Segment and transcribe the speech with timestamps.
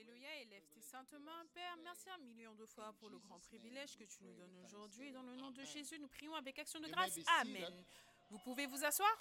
[0.00, 1.76] Alléluia, élève tes saintes mains, Père.
[1.84, 5.12] Merci un million de fois pour le grand privilège que tu nous donnes aujourd'hui.
[5.12, 7.18] Dans le nom de Jésus, nous prions avec action de grâce.
[7.40, 7.84] Amen.
[8.30, 9.14] Vous pouvez vous asseoir.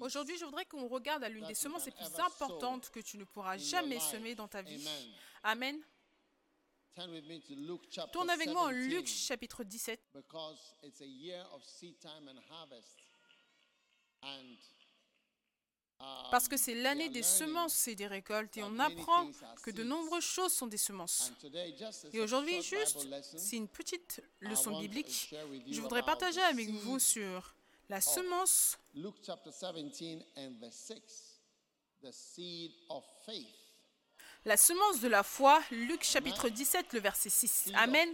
[0.00, 3.24] Aujourd'hui, je voudrais qu'on regarde à l'une des semences les plus importantes que tu ne
[3.24, 4.86] pourras jamais semer dans ta vie.
[4.86, 5.14] Amen.
[5.42, 5.76] Amen.
[5.80, 6.87] Turn with me to Luke chapter
[8.12, 10.00] Tourne avec moi en 17, Luc chapitre 17.
[10.14, 12.96] because it's a year of seed time and harvest.
[14.22, 14.56] And
[16.00, 19.30] um, Parce que c'est l'année des semences et des récoltes et on apprend
[19.62, 21.30] que de nombreuses choses sont des semences.
[21.30, 23.06] And today, just as Et aujourd'hui, juste,
[23.36, 25.10] c'est une petite I leçon biblique.
[25.10, 27.54] share with you Je voudrais partager avec vous sur
[27.88, 31.40] la semence, Luke chapter 17 and verse 6,
[32.02, 33.46] the seed of faith.
[34.48, 37.50] La semence de la foi, Luc chapitre 17, le verset 6.
[37.50, 38.08] Seed Amen.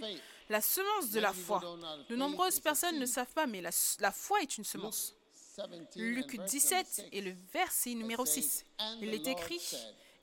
[0.51, 1.63] La semence de la foi.
[2.11, 3.71] De nombreuses personnes ne savent pas, mais la,
[4.01, 5.15] la foi est une semence.
[5.57, 8.67] 17 and Luc verse number 17 6, et le verset numéro says, 6.
[8.81, 9.63] "And Il est écrit,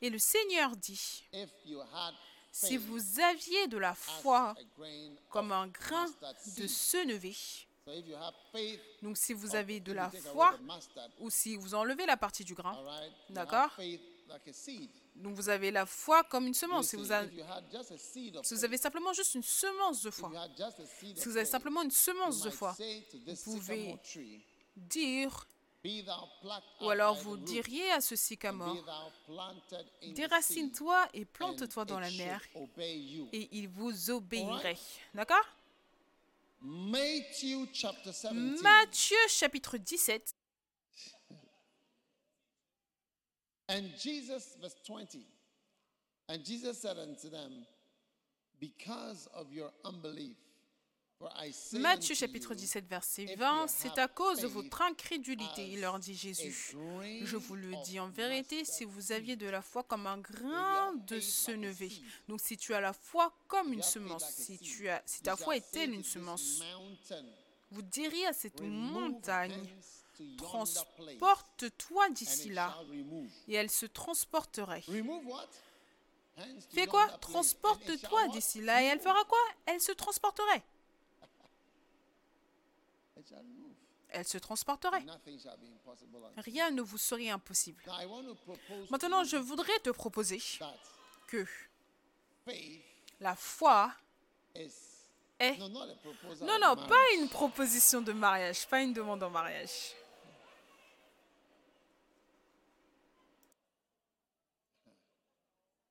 [0.01, 1.23] et le Seigneur dit,
[2.51, 4.53] si vous aviez de la foi
[5.29, 6.05] comme un grain
[6.57, 7.35] de seed." senevé,
[9.01, 10.59] donc si vous avez de la foi,
[11.19, 12.77] ou si vous enlevez la partie du grain,
[13.29, 13.71] D'accord?
[15.15, 16.87] Donc vous avez la foi comme une semence.
[16.87, 20.31] Si vous, si avez simplement juste une semence de foi,
[20.97, 22.75] si vous avez simplement une semence de foi,
[23.25, 23.97] vous pouvez
[24.75, 25.47] dire,
[26.81, 28.77] ou alors vous diriez à ce sycamore,
[30.13, 32.41] déracine-toi et plante-toi dans la mer,
[33.33, 34.77] et il vous obéirait.
[35.13, 35.45] D'accord?
[36.63, 38.61] Matthew chapter 17.
[38.61, 40.35] Matthieu chapitre 17,
[43.71, 45.25] And Jesus, verse 20.
[46.29, 47.65] And Jesus said unto them,
[48.59, 50.35] Because of your unbelief,
[51.17, 54.47] for I say Matthieu chapitre you, 17 verset if 20, you c'est à cause de
[54.47, 56.75] votre incrédulité, il leur dit Jésus.
[57.23, 60.93] Je vous le dis en vérité, si vous aviez de la foi comme un grain
[61.07, 61.91] de senevé.
[62.27, 65.57] Donc si tu as la foi comme une semence, si, tu as, si ta foi
[65.57, 66.61] est telle une semence,
[67.71, 69.67] vous diriez à cette montagne,
[70.37, 72.77] transporte-toi d'ici là,
[73.47, 74.83] et elle se transporterait.
[76.71, 77.07] Fais quoi?
[77.19, 79.39] Transporte-toi d'ici là, et elle fera quoi?
[79.65, 80.63] Elle se transporterait.
[84.13, 85.05] Elle se transporterait.
[86.37, 87.81] Rien ne vous serait impossible.
[88.89, 90.41] Maintenant, je voudrais te proposer
[91.27, 91.45] que
[93.21, 93.93] la foi
[94.53, 95.57] est...
[96.41, 99.95] Non, non, pas une proposition de mariage, pas une demande en mariage.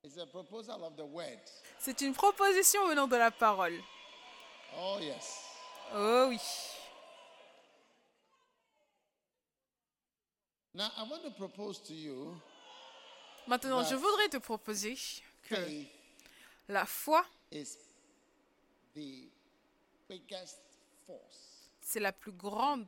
[1.79, 3.79] C'est une proposition venant de la parole.
[4.77, 5.43] Oh yes.
[5.93, 6.39] Oh oui.
[10.73, 12.37] Now I want to propose to you
[13.47, 14.95] Maintenant, je voudrais te proposer
[15.43, 15.55] que
[16.69, 17.25] la foi,
[21.81, 22.87] c'est la plus grande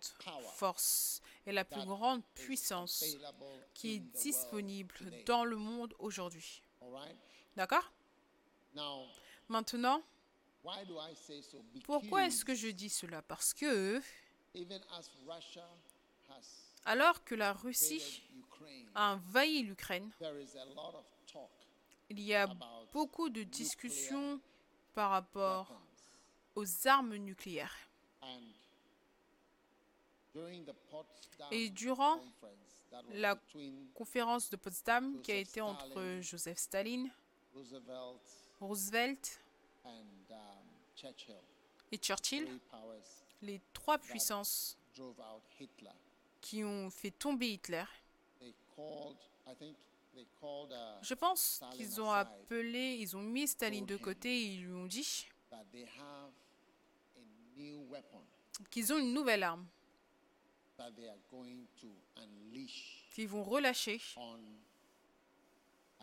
[0.56, 3.04] force et la plus grande is puissance
[3.74, 4.96] qui est disponible
[5.26, 6.62] dans le monde aujourd'hui.
[7.56, 7.92] D'accord?
[9.48, 10.02] Maintenant,
[11.84, 13.22] pourquoi est-ce que je dis cela?
[13.22, 14.02] Parce que,
[16.86, 18.24] alors que la Russie
[18.96, 20.12] a envahi l'Ukraine,
[22.10, 22.48] il y a
[22.92, 24.40] beaucoup de discussions
[24.94, 25.74] par rapport
[26.56, 27.76] aux armes nucléaires.
[31.52, 32.20] Et durant
[33.14, 33.40] la
[33.94, 36.22] conférence de Potsdam qui a Joseph été entre Stalin.
[36.22, 37.12] Joseph Staline,
[38.60, 39.40] Roosevelt
[39.86, 39.92] um,
[41.92, 42.48] et Churchill,
[43.42, 44.78] les trois puissances
[46.42, 47.86] qui ont fait tomber Hitler.
[48.40, 49.18] They called,
[49.48, 49.78] I think
[50.14, 54.46] they called uh, Je pense qu'ils ont appelé, ils ont mis Staline de côté et
[54.54, 56.32] ils lui ont dit that they have
[57.16, 57.22] a
[57.58, 58.22] new weapon.
[58.70, 60.63] qu'ils ont une nouvelle arme that they are going to unleash
[63.12, 66.02] qu'ils vont relâcher uh,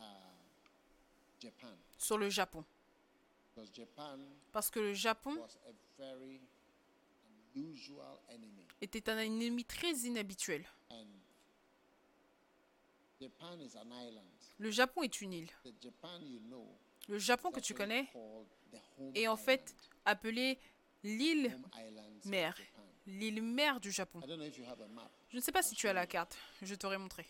[1.99, 2.65] sur le Japon.
[4.53, 5.37] Parce que le Japon
[8.81, 10.67] était un ennemi très inhabituel.
[14.59, 15.51] Le Japon est une île.
[17.09, 18.09] Le Japon que tu connais
[19.15, 19.75] est en fait
[20.05, 20.59] appelé
[21.03, 21.57] l'île
[22.25, 22.57] mère.
[23.19, 24.21] L'île mère du Japon.
[25.31, 27.27] Je ne sais pas si tu as la carte, je t'aurais montré.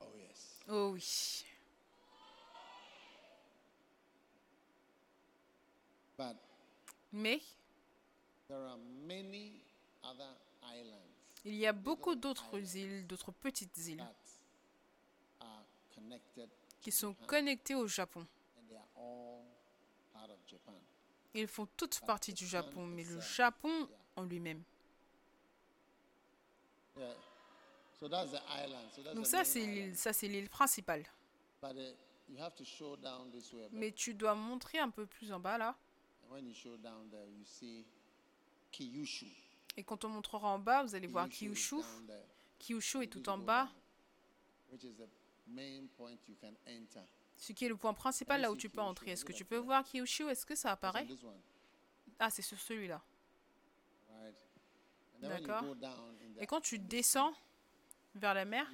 [0.00, 0.04] Oh.
[0.68, 1.44] Oh oui.
[7.12, 7.40] Mais
[11.44, 14.04] Il y a beaucoup d'autres îles, d'autres petites îles,
[16.80, 18.26] qui sont connectées au Japon.
[21.36, 24.62] Ils font toutes partie du Japon, mais le Japon en lui-même.
[29.14, 31.04] Donc ça, c'est l'île, ça c'est l'île principale.
[33.72, 35.76] Mais tu dois montrer un peu plus en bas là.
[39.76, 41.76] Et quand on montrera en bas, vous allez voir Kyushu
[42.58, 43.02] Kyushu.
[43.02, 43.68] est tout en bas,
[47.36, 49.10] ce qui est le point principal là où tu peux entrer.
[49.12, 50.28] Est-ce que tu peux voir Kyushu?
[50.28, 51.06] Est-ce que ça apparaît?
[52.18, 53.00] Ah, c'est sur celui-là.
[55.20, 55.64] D'accord.
[56.38, 57.32] Et quand tu descends
[58.14, 58.66] vers la mer,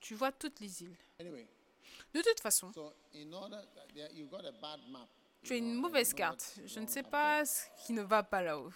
[0.00, 0.96] tu vois toutes les îles.
[2.14, 2.70] De toute façon,
[5.42, 6.58] tu as une mauvaise carte.
[6.64, 8.72] Je ne sais pas ce qui ne va pas là-haut.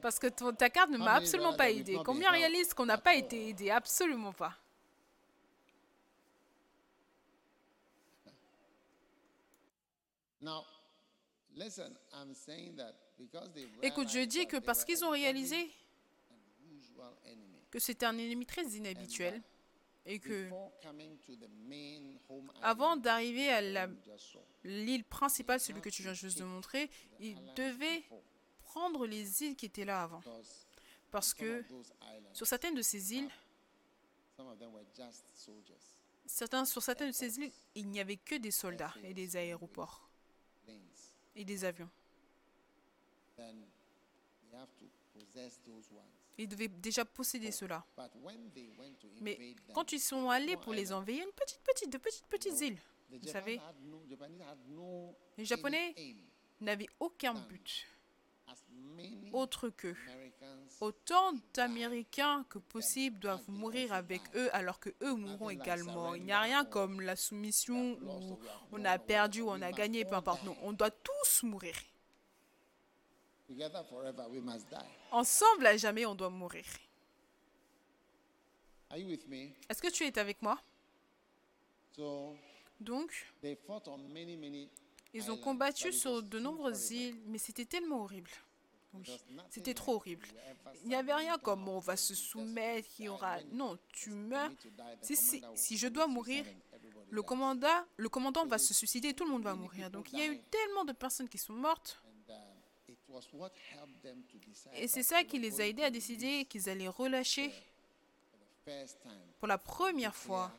[0.00, 1.98] Parce que ton- ta carte ne m'a absolument pas aidé?
[2.04, 3.70] Combien réalisent qu'on n'a pas été aidé?
[3.70, 4.56] Absolument pas.
[8.24, 10.28] Now, listen, I'm saying that because they
[13.82, 15.70] Écoute, je dis que parce qu'ils ont réalisé
[17.70, 19.42] que c'était un ennemi très inhabituel
[20.06, 20.48] et que
[22.62, 23.88] avant d'arriver à
[24.64, 28.22] l'île principale, celui que tu viens juste de montrer, il islands devait before,
[28.62, 30.22] prendre les îles qui étaient là avant.
[31.10, 31.64] Parce que
[32.32, 33.30] sur certaines de ces îles,
[36.26, 40.09] certains, sur certaines de ces îles, il n'y avait que des soldats et des aéroports.
[41.34, 41.88] Et des avions.
[46.38, 47.84] Ils devaient déjà posséder cela.
[49.20, 52.78] Mais quand ils sont allés pour les envahir, une petite, petite, de petites, petites îles,
[53.10, 53.60] vous savez,
[55.36, 55.94] les Japonais
[56.60, 57.86] n'avaient aucun but
[59.32, 59.94] autre que
[60.80, 66.14] autant d'Américains que possible doivent mourir avec eux alors que eux mourront également.
[66.14, 68.38] Il n'y a rien comme la soumission où
[68.72, 70.42] on a perdu ou on a gagné, peu importe.
[70.44, 71.74] Non, on doit tous mourir.
[75.10, 76.64] Ensemble à jamais, on doit mourir.
[79.68, 80.58] Est-ce que tu es avec moi?
[82.80, 83.12] Donc,
[85.12, 88.30] ils ont combattu sur de nombreuses îles, mais c'était tellement horrible.
[88.92, 89.20] Oui,
[89.50, 90.26] c'était trop horrible.
[90.82, 93.38] Il n'y avait rien comme on va se soumettre, il y aura...
[93.52, 94.50] Non, tu meurs.
[95.00, 96.44] Si, si, si je dois mourir,
[97.10, 99.90] le commandant, le commandant va se suicider, tout le monde va mourir.
[99.90, 102.02] Donc il y a eu tellement de personnes qui sont mortes.
[103.08, 103.18] Uh,
[104.74, 107.52] Et c'est ça qui les a aidés à décider qu'ils allaient relâcher
[109.38, 110.52] pour la première fois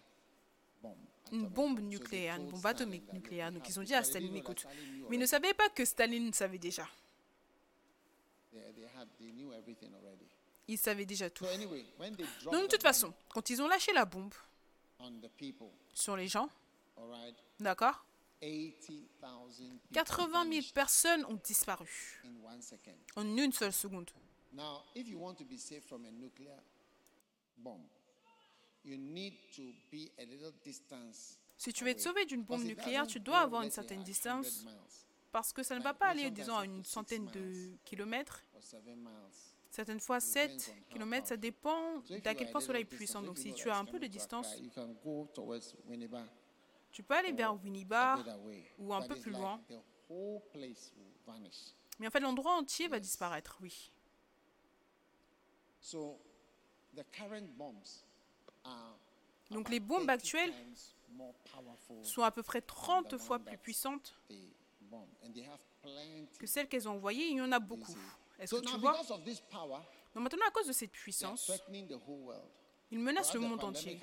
[1.32, 3.52] une bombe nucléaire, une bombe atomique nucléaire.
[3.52, 4.66] Donc ils ont dit à Staline, écoute,
[5.10, 6.86] mais ils ne savaient pas que Staline savait déjà.
[6.86, 8.41] They, they had, they knew everything already.
[10.68, 11.46] Ils savaient déjà tout.
[11.46, 14.34] So anyway, when they dropped Donc de toute façon, quand ils ont lâché la bombe
[15.00, 16.50] on the people, sur les gens,
[16.98, 18.06] all right, d'accord
[18.42, 22.22] 80,000 people 80 000 vanished personnes ont disparu
[23.16, 24.10] en une seule seconde.
[24.54, 26.58] Now, if you want to be safe from a nuclear
[27.58, 27.82] bomb,
[28.84, 29.62] you need to
[29.92, 31.38] be a little distance.
[31.58, 34.06] Si tu veux être sauvé d'une bombe nucléaire, tu dois avoir une certaine at 100
[34.06, 34.66] distance
[35.32, 38.44] parce que ça ne va pas aller, disons, à une centaine de kilomètres.
[39.70, 43.22] Certaines fois, depends 7 on how km, ça dépend d'à quel point cela est puissant.
[43.22, 44.62] Donc si tu as un peu de distance,
[46.92, 48.20] tu peux aller vers Winneba,
[48.78, 49.62] ou un peu plus loin.
[52.00, 53.92] Mais en fait l'endroit entier va disparaître, oui.
[55.80, 56.20] So
[56.96, 58.06] the current bombs
[58.66, 58.98] are
[59.50, 60.54] Donc les bombes 30 actuelles
[62.04, 64.20] sont à peu près 30 the fois plus puissantes
[66.40, 67.28] que celles qu'elles ont envoyées.
[67.28, 67.96] Il y en a beaucoup.
[68.40, 69.00] Est-ce que tu vois?
[70.14, 71.52] Donc maintenant, à cause de cette puissance,
[72.92, 74.00] ils menacent le monde entier.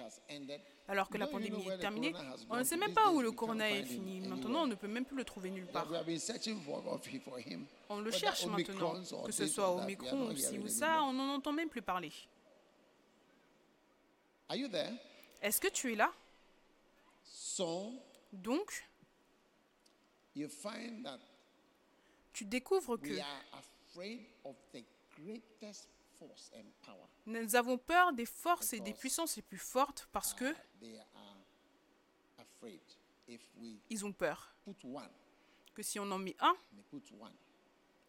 [0.87, 2.15] Alors que la pandémie est terminée,
[2.49, 4.21] on ne sait même pas où le corona est fini.
[4.21, 5.87] Maintenant, on ne peut même plus le trouver nulle part.
[7.91, 11.53] On le cherche maintenant, que ce soit are Omicron not ou ça, on n'en entend
[11.53, 12.13] même plus parler.
[15.43, 16.11] Est-ce que tu es là?
[18.33, 18.88] Donc,
[20.39, 21.19] you find that
[22.33, 24.85] tu découvres que we are afraid of the
[25.19, 27.09] greatest force and power.
[27.27, 30.99] nous avons peur des forces et des puissances les plus fortes parce que Uh, they
[30.99, 31.37] are
[32.39, 32.81] afraid
[33.27, 35.11] if we ils ont peur put one,
[35.75, 37.33] que si on en met un, they put one.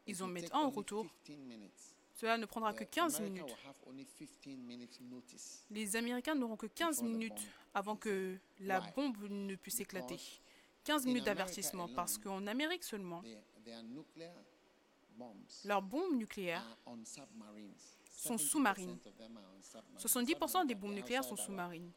[0.07, 1.05] Ils en mettent un en retour.
[1.23, 1.95] 15 minutes.
[2.15, 3.51] cela ne prendra que The 15 America minutes.
[3.51, 5.65] will have only 15 minutes notice.
[5.69, 7.41] Les Américains n'auront que 15 Before the minutes
[7.73, 10.19] avant que la bombe ne puisse éclater.
[10.89, 13.21] Because 15 In minutes d'avertissement parce qu'en Amérique seulement,
[15.65, 16.65] leurs bombes nucléaires
[18.11, 18.97] sont 70% sous-marines.
[19.05, 20.65] of them are on submarines.
[20.65, 21.91] 70% des bombes nucléaires sont sous-marines.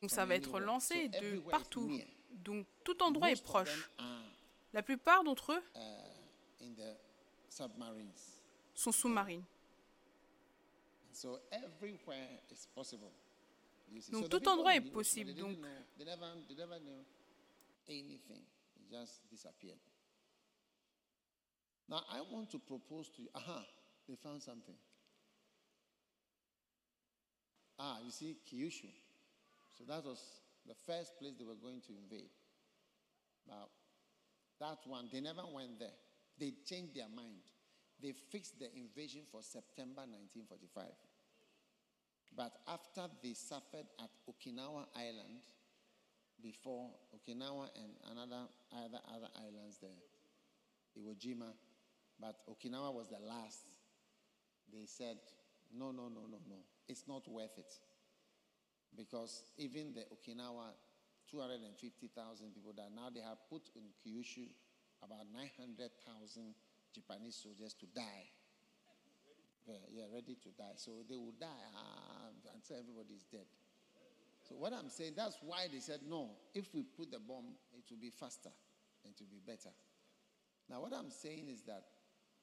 [0.00, 1.98] Donc ça va être lancé de partout.
[2.30, 3.90] Donc tout endroit est proche.
[4.74, 5.62] La plupart d'entre eux
[7.48, 8.12] submarines.
[8.74, 9.44] sont sous-marines.
[14.12, 17.04] Donc, tout endroit est possible, donc- know, they, never, they never knew
[17.88, 18.44] anything.
[18.90, 19.78] Just disappeared.
[21.88, 23.28] Now I want to propose to you.
[23.34, 23.64] Aha,
[24.06, 24.76] they found something.
[27.78, 28.90] Ah, you see, Kyushu.
[29.72, 30.18] So that was
[30.66, 32.30] the first place they were going to invade.
[33.46, 33.68] Now,
[34.60, 35.94] that one, they never went there.
[36.38, 37.42] They changed their mind.
[38.00, 40.86] They fixed the invasion for September 1945.
[42.36, 45.42] But after they suffered at Okinawa Island,
[46.42, 49.90] before Okinawa and another other, other islands there,
[50.96, 51.50] Iwo Jima,
[52.20, 53.60] but Okinawa was the last.
[54.72, 55.16] They said,
[55.74, 56.56] no, no, no, no, no.
[56.88, 57.72] It's not worth it.
[58.96, 60.72] Because even the Okinawa,
[61.30, 64.48] 250,000 people that now they have put in Kyushu
[65.02, 66.54] about 900,000
[66.94, 68.32] Japanese soldiers to die.
[69.66, 70.76] Yeah, yeah, ready to die.
[70.76, 72.07] So they will die ah,
[72.54, 73.46] until everybody is dead.
[74.48, 76.30] So what I'm saying, that's why they said no.
[76.54, 78.50] If we put the bomb, it will be faster
[79.04, 79.70] and it will be better.
[80.70, 81.84] Now what I'm saying is that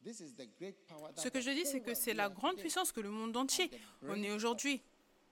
[0.04, 2.30] this is the great power that Ce que je dis, c'est que c'est we la
[2.30, 3.72] grande puissance que le monde entier
[4.04, 4.82] on est aujourd'hui.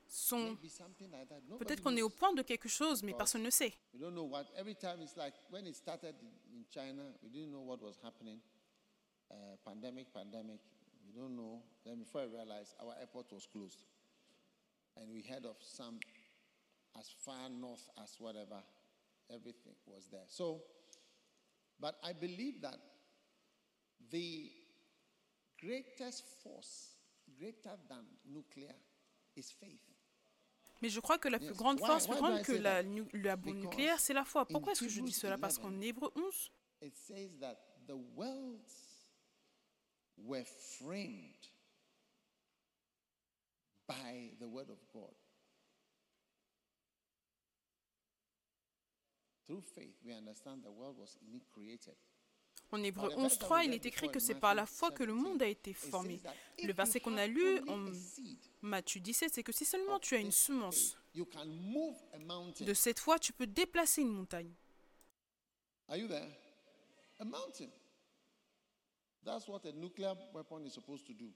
[0.06, 1.42] Sont something like that.
[1.48, 3.74] Nobody peut-être qu'on est au point de quelque chose, mais personne ne sait.
[3.94, 4.46] We don't what.
[4.58, 7.98] Every time it's like when it started in, in China, we didn't know what was
[8.04, 8.40] happening.
[9.32, 10.60] Uh, pandemic, pandemic.
[11.08, 11.64] We don't know.
[11.84, 13.80] Then before I realized, our airport was closed,
[14.98, 16.00] and we heard of some
[17.00, 18.62] as far north as whatever.
[19.34, 20.28] Everything was there.
[20.28, 20.62] So,
[21.80, 22.78] but I believe that
[24.12, 24.52] the
[25.60, 26.96] greatest force,
[27.40, 28.76] greater than nuclear,
[29.36, 29.82] is faith.
[30.82, 32.84] Mais je crois que la plus grande force, plus grande que la,
[33.14, 34.46] la bombe nucléaire, c'est la foi.
[34.46, 35.38] Pourquoi est-ce que je dis cela?
[35.38, 37.56] Parce 11, qu'en Hébreu 11, it says that
[37.88, 39.08] the worlds
[40.18, 41.53] were framed
[44.02, 45.14] by the word of God.
[49.46, 51.18] Through faith, we understand the world was
[51.54, 51.96] created.
[52.72, 54.66] en Hébreu But the verse that 11.3, we il est écrit que c'est par la
[54.66, 56.18] foi que le 17, monde a été formé.
[56.20, 56.34] that
[56.64, 57.92] Le verset qu'on a lu en
[58.62, 62.20] Matthieu 17, c'est que si seulement tu as une semence faith, you can move a
[62.20, 62.66] mountain.
[62.66, 64.52] de cette foi, tu peux déplacer une montagne.
[65.88, 66.30] Are you there?
[67.20, 67.70] A mountain.
[69.24, 71.32] That's what a nuclear weapon is supposed to do.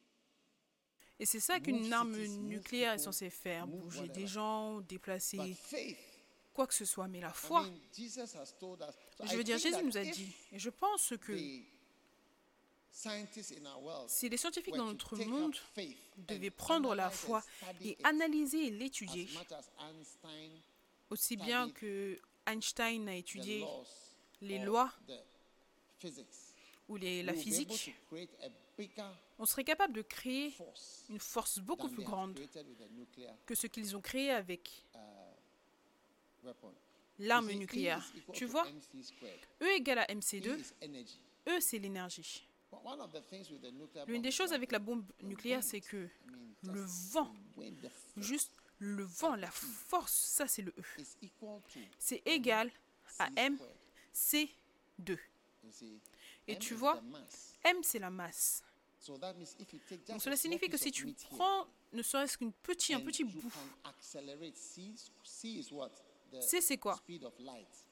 [1.19, 5.57] Et c'est ça qu'une arme nucléaire est censée faire, bouger des gens, déplacer
[6.53, 7.07] quoi que ce soit.
[7.07, 7.65] Mais la foi,
[7.97, 11.35] je veux dire, Jésus nous a dit, et je pense que
[14.07, 15.55] si les scientifiques dans notre monde
[16.17, 17.43] devaient prendre la foi
[17.83, 19.27] et analyser et l'étudier,
[21.09, 23.65] aussi bien que Einstein a étudié
[24.41, 24.91] les lois
[26.89, 27.93] ou les, la physique,
[29.39, 30.55] on serait capable de créer
[31.09, 32.39] une force beaucoup plus grande
[33.45, 34.83] que ce qu'ils ont créé avec
[37.19, 38.05] l'arme nucléaire.
[38.33, 38.67] Tu vois.
[39.61, 41.19] E égale à E MC2, is energy.
[41.47, 42.47] E c'est l'énergie.
[44.07, 46.09] L'une des choses avec la bombe nucléaire, c'est que
[46.63, 47.33] le vent,
[48.17, 50.83] juste le vent, la force, ça c'est le E.
[51.97, 52.71] C'est égal
[53.19, 53.57] à C M,
[54.13, 54.49] squared.
[54.99, 55.17] C2.
[55.63, 55.99] You see,
[56.47, 57.01] Et M tu is vois.
[57.63, 58.63] M c'est la masse.
[60.07, 63.89] Donc cela signifie que si tu prends ne serait-ce qu'un petit, un petit bout, can
[63.89, 64.57] accelerate.
[64.57, 65.91] C, C is what?
[66.31, 66.99] The C c'est quoi?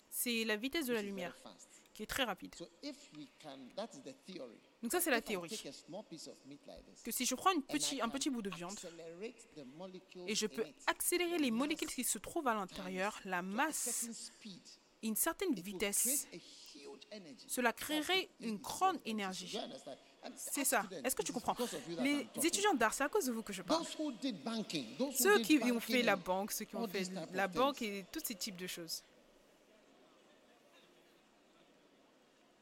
[0.09, 1.37] C'est la vitesse de la lumière
[1.93, 2.53] qui est très rapide.
[4.81, 5.57] Donc ça c'est la théorie.
[7.03, 8.77] Que si je prends une petit, un petit bout de viande
[10.27, 14.31] et je peux accélérer les molécules qui se trouvent à l'intérieur, la masse
[15.03, 16.27] une certaine vitesse,
[17.47, 18.31] cela créerait it.
[18.39, 19.57] une grande énergie.
[20.35, 20.85] C'est ça.
[21.03, 21.55] Est-ce que tu comprends
[21.99, 23.85] Les étudiants d'art, c'est à cause de vous que je parle.
[25.13, 28.35] Ceux qui ont fait la banque, ceux qui ont fait la banque et tous ces
[28.35, 29.03] types de choses.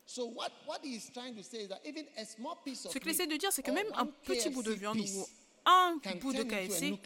[0.06, 2.92] So what, what he is trying to say is that even a small piece of
[2.92, 5.26] Ce qu'il essaie de dire, c'est que même un petit bout de viande ou
[5.66, 7.00] un bout de KFC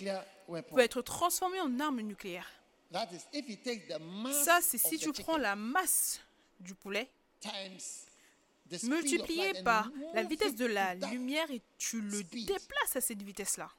[0.73, 2.49] peut être transformé en arme nucléaire.
[2.91, 6.19] Ça, c'est si tu prends la masse
[6.59, 7.09] du poulet
[7.39, 8.05] times the speed
[8.49, 13.21] of multiplié par la vitesse it de la lumière et tu le déplaces à cette
[13.21, 13.69] vitesse-là.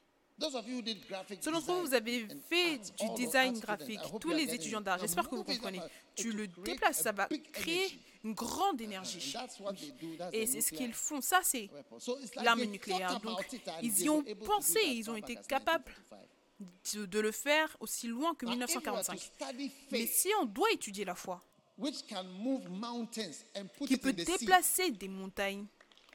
[1.41, 5.35] Ceux d'entre vous, vous avez fait du design graphique, tous les étudiants d'art, j'espère que
[5.35, 5.81] vous comprenez.
[6.15, 9.33] Tu le déplaces, ça va créer une grande And énergie.
[10.31, 11.21] Et c'est ce qu'ils font.
[11.21, 11.69] Ça, c'est
[12.35, 13.19] l'arme nucléaire.
[13.19, 13.45] Donc,
[13.81, 15.91] ils y ont pensé ils ont été capables
[16.59, 16.99] 1945.
[16.99, 19.19] de, de le faire aussi loin que Now, if you were to 1945.
[19.19, 21.41] study Mais si on doit étudier la foi,
[21.79, 25.65] which can move mountains and put qui peut in the sea, déplacer des montagnes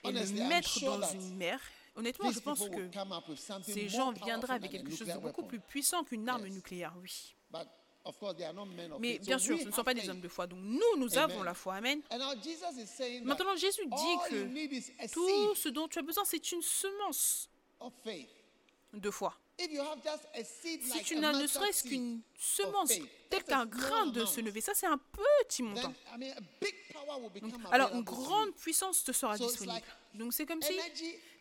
[0.04, 1.58] et Honestly, le mettre dans une mer,
[1.96, 4.70] honnêtement, je these pense people will que come up with something ces gens viendraient avec
[4.70, 6.54] quelque chose de beaucoup plus puissant qu'une arme Yes.
[6.54, 7.34] nucléaire, oui.
[7.50, 7.66] But
[8.04, 10.08] of course, they are not men of Mais bien sûr, ce ne sont pas des
[10.10, 10.46] hommes de foi.
[10.46, 11.76] Donc nous, nous avons la foi.
[11.76, 12.02] Amen.
[13.22, 17.48] Maintenant, Jésus dit que tout ce dont tu as besoin, c'est une semence
[18.92, 19.34] de foi.
[19.56, 24.40] Si tu n'as ne serait-ce qu'une semence, faith, tel that's a qu'un grain de se
[24.40, 25.94] lever, ça c'est un petit montant.
[27.70, 29.80] Alors une grande puissance te sera disponible.
[30.14, 30.74] Donc c'est comme si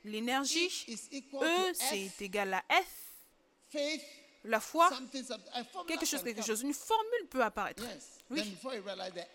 [0.05, 3.75] l'énergie, E E, c'est égal à F,
[4.43, 4.91] la foi,
[5.88, 6.62] quelque chose, quelque chose.
[6.62, 7.84] Une formule peut apparaître.
[8.29, 8.41] Oui.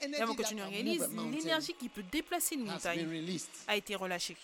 [0.01, 3.25] Et avant que tu ne réalises, l'énergie qui peut déplacer une montagne
[3.67, 4.37] a été relâchée.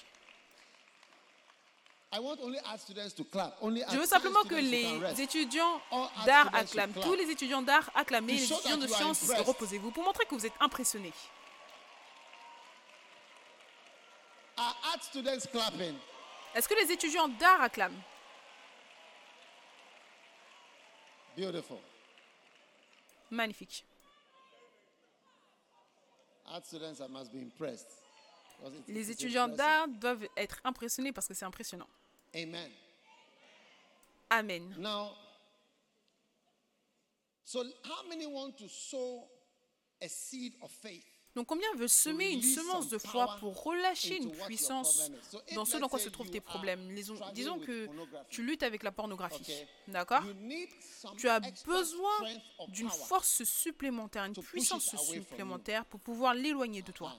[2.14, 5.80] Je veux simplement que les étudiants
[6.24, 6.92] d'art acclament.
[7.02, 10.46] Tous les étudiants d'art acclamez, To les étudiants de sciences, reposez-vous pour montrer que vous
[10.46, 11.12] êtes impressionnés.
[16.54, 18.00] Est-ce que les étudiants d'art acclament?
[21.36, 21.78] Beautiful.
[23.30, 23.84] Magnifique.
[28.86, 31.88] Les étudiants d'art doivent être impressionnés parce que c'est impressionnant.
[32.34, 32.70] Amen.
[34.30, 34.74] Amen.
[34.78, 35.12] Now,
[37.44, 39.28] so how many want to sow
[40.02, 41.04] a seed of faith?
[41.34, 45.10] Donc combien veut semer une semence de foi pour relâcher une puissance
[45.54, 46.94] dans ce dans quoi se trouvent tes problèmes
[47.32, 47.88] Disons, que
[48.30, 49.66] tu luttes avec la pornographie.
[49.88, 50.22] D'accord?
[51.16, 52.12] Tu as besoin
[52.68, 57.16] d'une force supplémentaire, une puissance supplémentaire pour pouvoir l'éloigner de toi.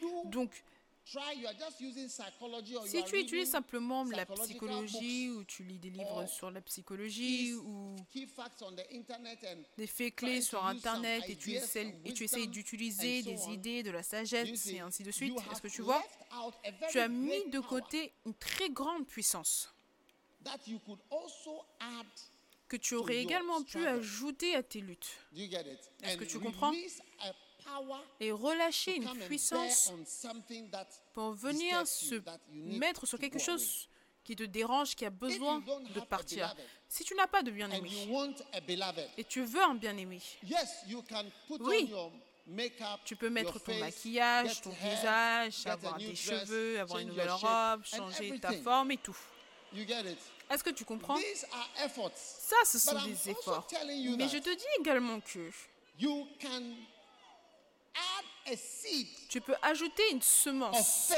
[0.00, 0.50] Do Donc,
[2.86, 7.94] si tu reading simplement la psychologie ou tu lis des livres sur la psychologie ou
[9.76, 14.80] des faits clés sur Internet et tu essayes d'utiliser des idées, de la sagesse et
[14.80, 16.02] ainsi de suite, est-ce que tu vois?
[16.90, 19.72] Tu as mis de côté une très grande puissance
[22.68, 25.18] que tu aurais your également pu ajouter à tes luttes?
[25.32, 26.72] Est-ce que tu comprends?
[28.20, 33.88] Et relâcher une puissance on something that pour venir se mettre sur quelque chose
[34.24, 35.60] qui te dérange, qui a besoin
[35.94, 36.54] de partir.
[36.88, 37.90] Si tu n'as pas de bien-aimé
[39.16, 41.88] et tu veux un bien-aimé, Yes, you can put Oui.
[41.88, 42.12] on your
[42.46, 47.30] makeup, tu peux mettre ton maquillage, ton visage, avoir des cheveux, avoir une change nouvelle
[47.30, 49.16] robe, changer ta forme et tout.
[49.72, 50.18] You get it?
[50.48, 51.18] Est-ce que tu comprends?
[52.14, 53.66] Ça, ce sont des efforts.
[54.16, 55.50] Mais je te dis également que
[55.98, 56.74] You can
[57.94, 58.35] add a seed
[59.28, 61.12] tu peux ajouter une semence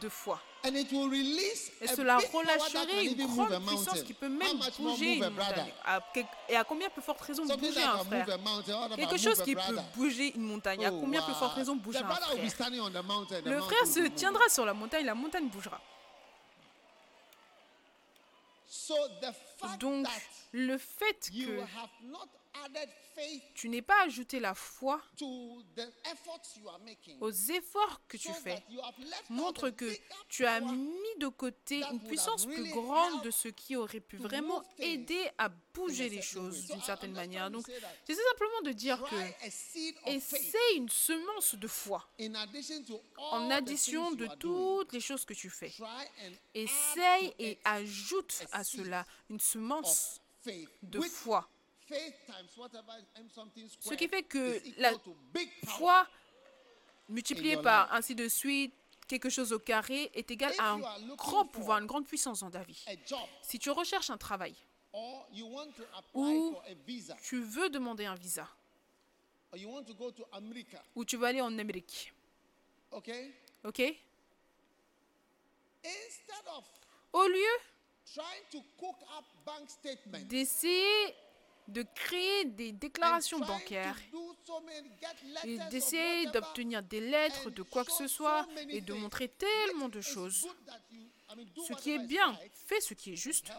[0.00, 0.40] de foi.
[0.62, 5.72] Et cela relâcherait une grande puissance qui peut même bouger une montagne?
[6.48, 8.26] Et à combien plus forte raison bouger un frère?
[8.96, 10.84] Quelque chose qui peut bouger une montagne.
[10.84, 12.28] À Oh, combien plus forte raison bouger un frère?
[13.44, 15.80] Le frère se tiendra sur la montagne, la montagne bougera.
[18.66, 20.10] So the fact Donc, that
[20.52, 21.60] le fait que
[23.54, 25.00] tu n'aies pas ajouté la foi
[27.20, 28.62] aux efforts que tu fais
[29.28, 29.90] montre que
[30.28, 34.62] tu as mis de côté une puissance plus grande de ce qui aurait pu vraiment
[34.78, 37.50] aider à bouger les choses d'une certaine manière.
[37.50, 37.66] Donc,
[38.06, 44.12] j'essaie simplement de dire que essaie une semence de foi in addition to en addition
[44.12, 45.72] de toutes les choses que tu fais.
[46.54, 50.20] Essaye et ajoute à cela une semence
[50.82, 51.48] de foi.
[53.80, 54.92] Ce qui fait que la
[55.66, 56.06] foi
[57.08, 58.74] multipliée par ainsi de suite
[59.08, 60.80] quelque chose au carré est égal If à un
[61.16, 62.84] grand pouvoir, une grande puissance dans ta vie.
[63.42, 64.54] Si tu recherches un travail
[64.92, 66.56] or you want to apply Ou
[67.22, 68.48] tu veux demander un visa
[69.52, 72.12] or you want to go to America, ou tu veux aller en Amérique,
[72.92, 73.32] okay?
[73.64, 73.80] ok?
[75.84, 76.64] Instead of
[77.12, 77.58] Au lieu
[78.12, 81.14] trying to cook up bank statements d'essayer
[81.70, 83.96] de créer des déclarations bancaires
[85.44, 89.88] et d'essayer d'obtenir des lettres de quoi que ce so soit et de montrer tellement
[89.88, 90.46] de choses.
[91.66, 93.50] Ce qui est bien, fais ce qui est juste.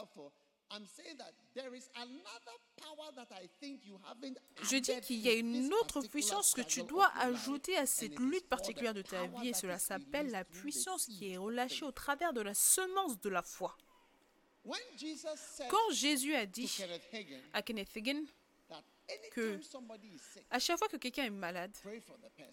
[4.63, 8.47] Je dis qu'il y a une autre puissance que tu dois ajouter à cette lutte
[8.47, 12.41] particulière de ta vie et cela s'appelle la puissance qui est relâchée au travers de
[12.41, 13.76] la semence de la foi.
[15.69, 16.78] Quand Jésus a dit
[17.54, 18.24] à Kenneth Hagin,
[19.32, 19.60] que
[20.50, 21.76] à chaque fois que quelqu'un est malade,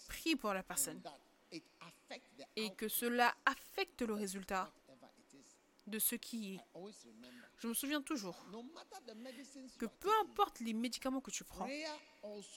[0.09, 1.03] prie pour la personne.
[2.57, 4.73] et que cela affecte le résultat
[5.87, 6.61] de ce qui est.
[7.59, 8.37] Je me souviens toujours
[9.79, 11.69] que peu importe les médicaments que tu prends,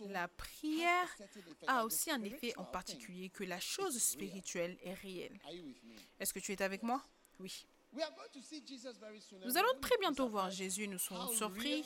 [0.09, 1.17] la prière
[1.67, 5.39] a aussi un effet en particulier, que la chose spirituelle est réelle.
[6.19, 7.03] Est-ce que tu es avec moi?
[7.39, 7.65] Oui.
[7.93, 10.87] Nous allons très bientôt voir Jésus.
[10.87, 11.83] Nous serons surpris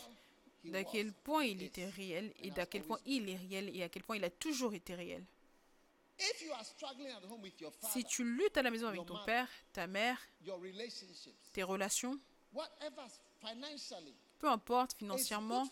[0.63, 3.89] d'à quel point il était réel et d'à quel point il est réel et à
[3.89, 5.25] quel point il a toujours été réel.
[7.91, 10.19] Si tu luttes à la maison avec ton père, ta mère,
[11.51, 12.19] tes relations,
[14.39, 15.67] peu importe financièrement,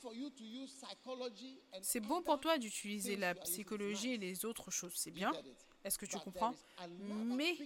[1.82, 5.32] c'est bon pour toi d'utiliser la psychologie et les autres choses, c'est bien.
[5.84, 6.54] Est-ce que tu comprends?
[7.00, 7.58] Mais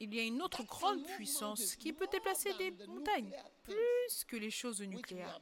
[0.00, 4.50] il y a une autre grande puissance qui peut déplacer des montagnes plus que les
[4.50, 5.40] choses nucléaires,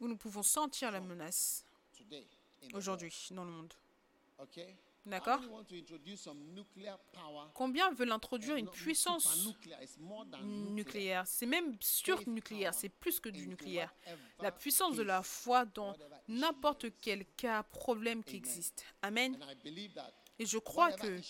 [0.00, 1.64] où nous pouvons sentir la menace
[2.74, 3.74] aujourd'hui dans le monde.
[5.06, 5.40] D'accord?
[7.54, 9.48] Combien veulent introduire une puissance
[10.42, 11.26] nucléaire?
[11.26, 13.94] C'est même surnucléaire, c'est plus que du nucléaire.
[14.40, 15.96] La puissance de la foi dans
[16.28, 18.84] n'importe quel cas, problème qui existe.
[19.00, 19.38] Amen.
[20.40, 21.20] Et je crois que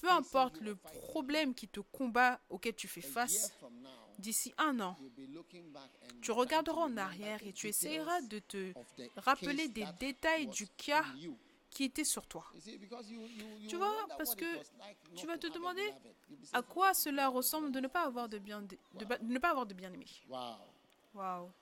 [0.00, 3.52] peu importe le problème qui te combat, auquel tu fais face,
[4.18, 4.96] d'ici un an,
[6.20, 8.72] tu regarderas en arrière et tu essaieras de te
[9.16, 11.04] rappeler des détails du cas
[11.70, 12.44] qui était sur toi.
[13.68, 14.44] Tu vois, parce que
[15.14, 15.82] tu vas te demander
[16.52, 19.50] À quoi cela ressemble de ne pas avoir de bien, de, ba- de ne pas
[19.50, 20.06] avoir de bien aimé.
[21.14, 21.52] Wow.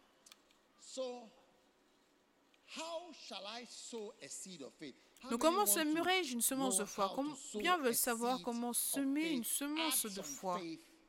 [5.31, 10.23] Donc comment semerai-je une semence de foi Combien veulent savoir comment semer une semence de
[10.23, 10.61] foi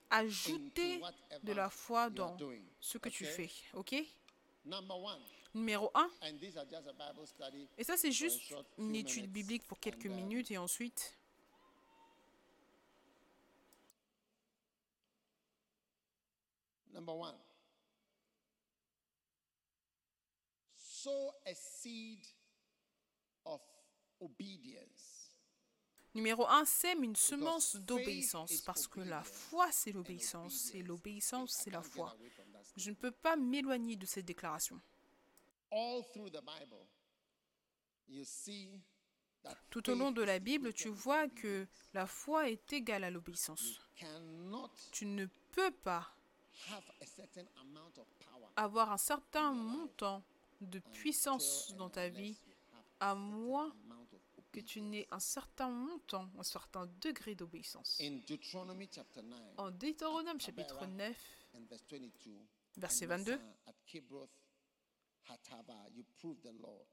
[0.09, 1.01] Ajouter
[1.43, 2.37] de la foi dans
[2.79, 3.51] ce que tu fais.
[3.73, 3.95] Ok?
[5.53, 6.09] Numéro 1.
[6.21, 7.67] and these are just a Bible study.
[7.77, 11.17] Et ça, c'est juste une étude biblique pour quelques minutes et ensuite.
[16.93, 17.35] Number one,
[20.77, 22.19] sow a seed
[23.45, 23.61] of.
[26.13, 31.51] Numéro 1, sème une semence d'obéissance is parce que la foi, c'est l'obéissance et l'obéissance,
[31.51, 32.15] c'est la foi.
[32.75, 34.81] Je ne peux pas m'éloigner de cette déclaration.
[35.71, 36.87] all through the Bible,
[38.07, 38.79] you see
[39.43, 43.11] that Tout au long de la Bible, tu vois que la foi est égale à
[43.11, 43.79] l'obéissance.
[44.91, 46.07] Tu ne peux pas
[48.55, 50.23] avoir un certain montant
[50.61, 52.37] de puissance dans ta vie
[52.99, 53.75] à moins
[54.51, 57.99] que tu n'aies un certain montant, un certain degré d'obéissance.
[58.01, 61.15] In Deuteronomy chapter 9 En Deutéronome chapitre 9,
[61.55, 62.31] and verse 22,
[62.77, 64.29] verset and 22, Massa at Kibroth
[65.29, 66.87] Hatava, you proved the Lord.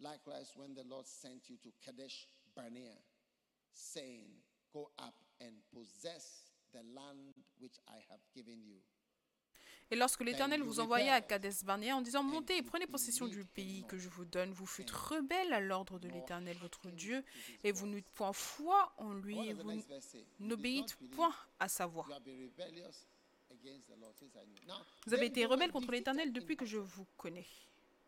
[0.00, 2.96] Likewise, when the Lord sent you to Kadesh Barnea,
[3.72, 4.28] saying,
[4.72, 8.78] Go up and possess the land which I have given you.
[9.90, 13.44] Et lorsque l'Éternel vous envoya à Kadès Barnéa en disant Montez et prenez possession du
[13.44, 17.24] pays que je vous donne, vous fûtes rebelles à l'ordre de l'Éternel votre Dieu,
[17.64, 19.82] et vous n'eûtes point foi en lui, et vous
[20.40, 22.06] n'obéîtes point à sa voix.
[25.06, 27.46] Vous avez été rebelles contre l'Éternel depuis que je vous connais.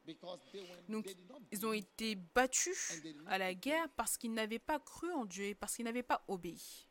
[0.06, 1.06] because they went- Donc,
[1.52, 5.54] ils ont été battus à la guerre parce qu'ils n'avaient pas cru en Dieu et
[5.54, 6.86] parce qu'ils n'avaient pas obéi.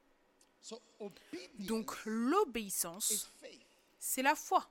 [1.60, 3.32] Donc is l'obéissance.
[4.00, 4.66] C'est la foi.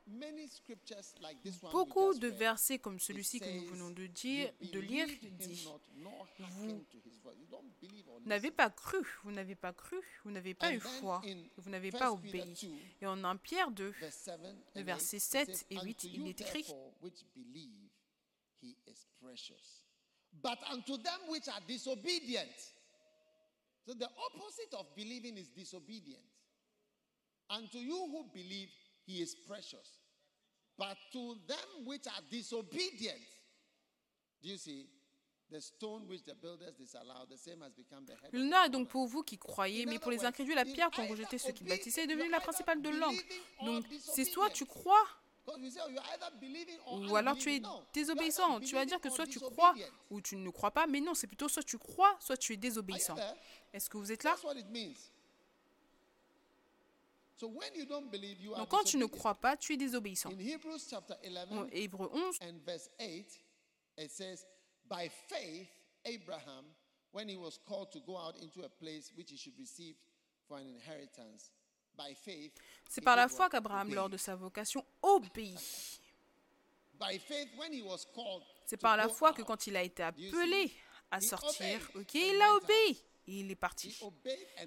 [1.70, 5.80] Beaucoup de versets comme celui-ci que nous venons de, "You dire, de lire dit not,
[5.96, 9.72] nor hearkened to his voice." You don't believe or N'avez pas cru, vous n'avez pas
[9.74, 11.20] cru, vous n'avez pas eu foi,
[11.58, 12.54] vous n'avez 1 pas obéi.
[12.54, 12.68] 2,
[13.02, 14.40] Et en 1 Pierre 2, verse 7
[14.74, 16.66] le verset 8, it 7 says, et 8, "Unto il est écrit.
[20.32, 22.74] But unto them which are disobedient.
[23.84, 26.24] So the opposite of believing is disobedience.
[27.50, 28.70] Unto you who believe,
[29.08, 29.98] he is precious.
[30.76, 33.18] But to them which are disobedient,
[34.42, 34.86] do you see?
[35.50, 38.28] The stone which the builders disallowed, the same has become the head.
[38.28, 40.66] of Le the nom est donc pour vous qui croyez, mais pour les incrédules, la
[40.66, 43.12] pierre either rejeté ceux qui bâtissaient est devenue la principale de or
[43.64, 45.06] Donc c'est soit tu crois
[45.46, 47.62] oh, ou alors tu es
[47.94, 48.60] désobéissant.
[48.60, 49.74] Tu vas dire que soit tu crois
[50.10, 52.58] ou tu ne crois pas, mais non, c'est plutôt soit tu crois, soit tu es
[52.58, 53.16] désobéissant.
[53.72, 54.96] Est-ce que vous êtes là That's what it means.
[54.96, 55.16] So when you don't believe,
[56.92, 60.30] you are Donc quand tu ne crois pas, tu es désobéissant.
[60.30, 63.40] In Hebrews chapter 11 En Hébreu 11, and verse 8,
[63.98, 64.44] it says,
[64.88, 65.68] By faith,
[66.04, 66.64] Abraham,
[67.12, 69.94] when he was called to go out into a place which he should receive
[70.48, 71.52] for an inheritance,
[71.96, 72.52] by faith,
[72.88, 76.00] C'est par la foi qu'Abraham, lors de sa vocation, obéit.
[76.98, 80.02] By faith, when he was called C'est par la foi que quand il a été
[80.02, 80.72] appelé
[81.10, 83.04] à sortir, ok, il a obéi.
[83.28, 83.96] Et il est parti.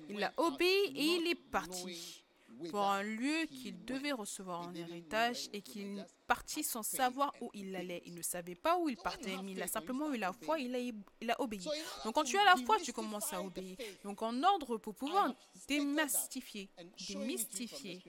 [0.10, 2.24] Il a obéi et il est parti
[2.70, 7.34] pour un lieu qu'il devait recevoir en héritage he et qu'il just partit sans savoir
[7.42, 8.02] où il allait.
[8.06, 10.74] Il ne savait pas où il partait, mais il a simplement eu la foi, il
[10.76, 11.68] a, il a obéi.
[12.06, 13.78] Donc quand tu as la foi, tu commences à obéir.
[14.04, 15.34] Donc en ordre pour pouvoir
[15.68, 16.70] démystifier,
[17.10, 18.02] démystifier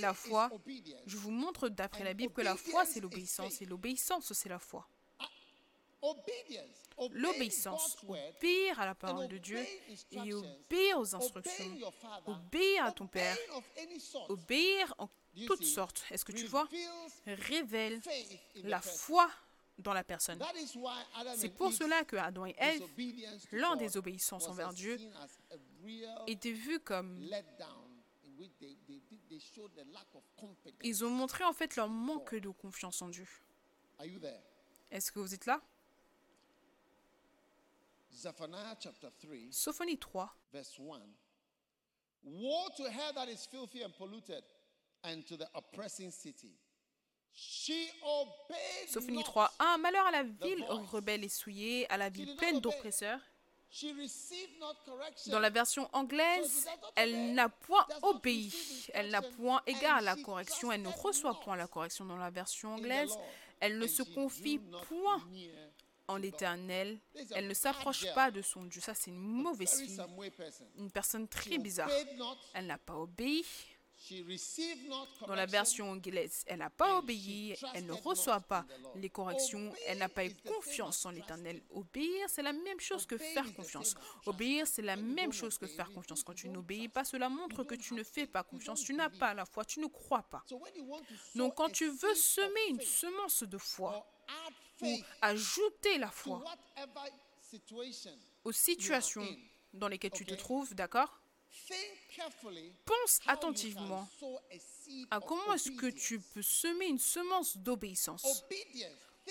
[0.00, 0.50] la foi,
[1.06, 3.60] je vous montre d'après la Bible que la foi, c'est l'obéissance.
[3.60, 4.86] Et l'obéissance, c'est la foi.
[7.12, 9.64] L'obéissance, obéir à la parole de Dieu
[10.10, 11.78] et obéir aux instructions,
[12.26, 13.36] obéir à ton père,
[14.28, 15.08] obéir en
[15.46, 16.04] toutes sortes.
[16.10, 16.68] Est-ce que tu vois?
[17.26, 18.00] Révèle
[18.64, 19.30] la foi
[19.78, 20.42] dans la personne.
[21.36, 22.82] C'est pour cela que Adam et Ève,
[23.52, 24.98] l'un des obéissances envers Dieu,
[26.26, 27.24] étaient vus comme
[30.82, 33.26] ils ont montré en fait leur manque de confiance en Dieu.
[34.90, 35.62] Est-ce que vous êtes là?
[38.14, 41.00] Zephaniah chapter 3, Sophonie 3, verse 1.
[42.24, 44.42] Woe to her that is filthy and polluted,
[45.04, 46.52] and to the oppressing city.
[48.88, 49.24] Sophonie not.
[49.24, 49.78] 3, 1.
[49.78, 53.20] Malheur à la ville rebelle et souillée, à la ville pleine d'oppresseurs.
[55.28, 58.52] Dans la version anglaise, elle n'a point obéi,
[58.92, 62.04] elle n'a point égard à la correction, elle ne reçoit point la correction.
[62.04, 63.16] Dans la version anglaise,
[63.60, 65.22] elle ne se confie point
[66.08, 66.98] en l'Éternel,
[67.34, 68.80] elle ne s'approche pas de son Dieu.
[68.80, 70.00] Ça, c'est une mauvaise fille,
[70.76, 71.90] une personne très bizarre.
[72.54, 73.44] Elle n'a pas obéi.
[75.28, 79.98] Dans la version anglaise, elle n'a pas obéi, elle ne reçoit pas les corrections, elle
[79.98, 81.62] n'a pas eu confiance en l'Éternel.
[81.70, 83.94] Obéir, c'est la même chose que faire confiance.
[84.26, 86.24] Obéir, c'est la même chose que faire confiance.
[86.24, 89.34] Quand tu n'obéis pas, cela montre que tu ne fais pas confiance, tu n'as pas
[89.34, 90.42] la foi, tu ne crois pas.
[91.36, 94.04] Donc quand tu veux semer une semence de foi
[94.82, 96.44] ou ajouter la foi
[98.44, 99.26] aux situations
[99.72, 101.20] dans lesquelles tu te trouves, d'accord?
[102.84, 104.08] Pense attentivement
[105.10, 108.44] à comment est-ce que tu peux semer une semence d'obéissance.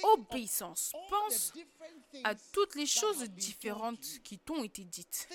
[0.04, 0.94] Obéissance.
[1.10, 1.54] Pense
[2.24, 5.28] à toutes les choses différentes qui t'ont été dites.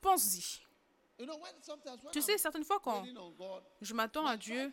[0.00, 0.60] Pense-y.
[2.12, 3.04] Tu sais, certaines fois quand
[3.80, 4.72] je m'attends à Dieu,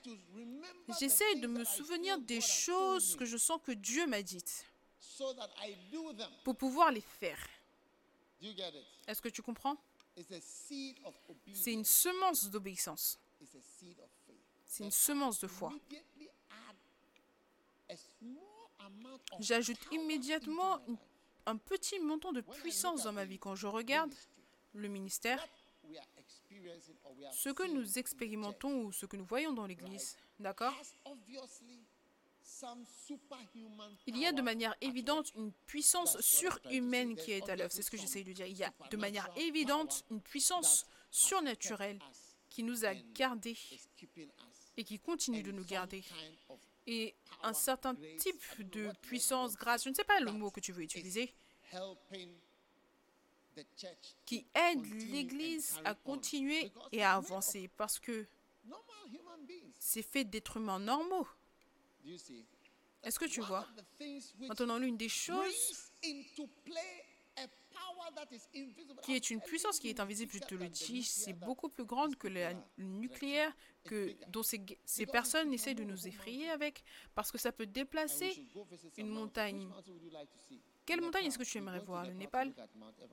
[0.99, 4.65] j'essaie de me souvenir des choses que je sens que Dieu m'a dites
[6.43, 7.39] pour pouvoir les faire.
[9.07, 9.77] Est-ce que tu comprends?
[11.53, 13.19] C'est une semence d'obéissance.
[14.65, 15.71] C'est une semence de foi.
[19.39, 20.79] J'ajoute immédiatement
[21.45, 23.39] un petit montant de puissance dans ma vie.
[23.39, 24.13] Quand je regarde
[24.73, 25.45] le ministère,
[27.31, 30.73] ce que nous expérimentons ou ce que nous voyons dans l'Église, d'accord
[34.07, 37.71] Il y a de manière évidente une puissance surhumaine qui est à l'œuvre.
[37.71, 38.47] C'est ce que j'essaie de dire.
[38.47, 41.99] Il y a de manière évidente une puissance surnaturelle
[42.49, 43.57] qui nous a gardés
[44.77, 46.03] et qui continue de nous garder.
[46.87, 50.71] Et un certain type de puissance, grâce, je ne sais pas le mot que tu
[50.71, 51.33] veux is utiliser,
[54.25, 55.95] qui aide l'Église à on.
[56.11, 58.27] continuer et à avancer parce que
[59.79, 61.27] c'est fait d'êtres humains normaux.
[63.03, 63.67] Est-ce que tu vois?
[64.39, 65.91] Maintenant, l'une des choses
[69.03, 72.15] qui est une puissance qui est invisible, je te le dis, c'est beaucoup plus grande
[72.17, 76.83] que le nucléaire, que, dont ces, ces personnes essaient de nous effrayer avec,
[77.15, 78.45] parce que ça peut déplacer
[78.97, 79.69] une montagne.
[80.89, 82.03] Quelle montagne est-ce que tu aimerais voir?
[82.03, 82.51] Le Népal?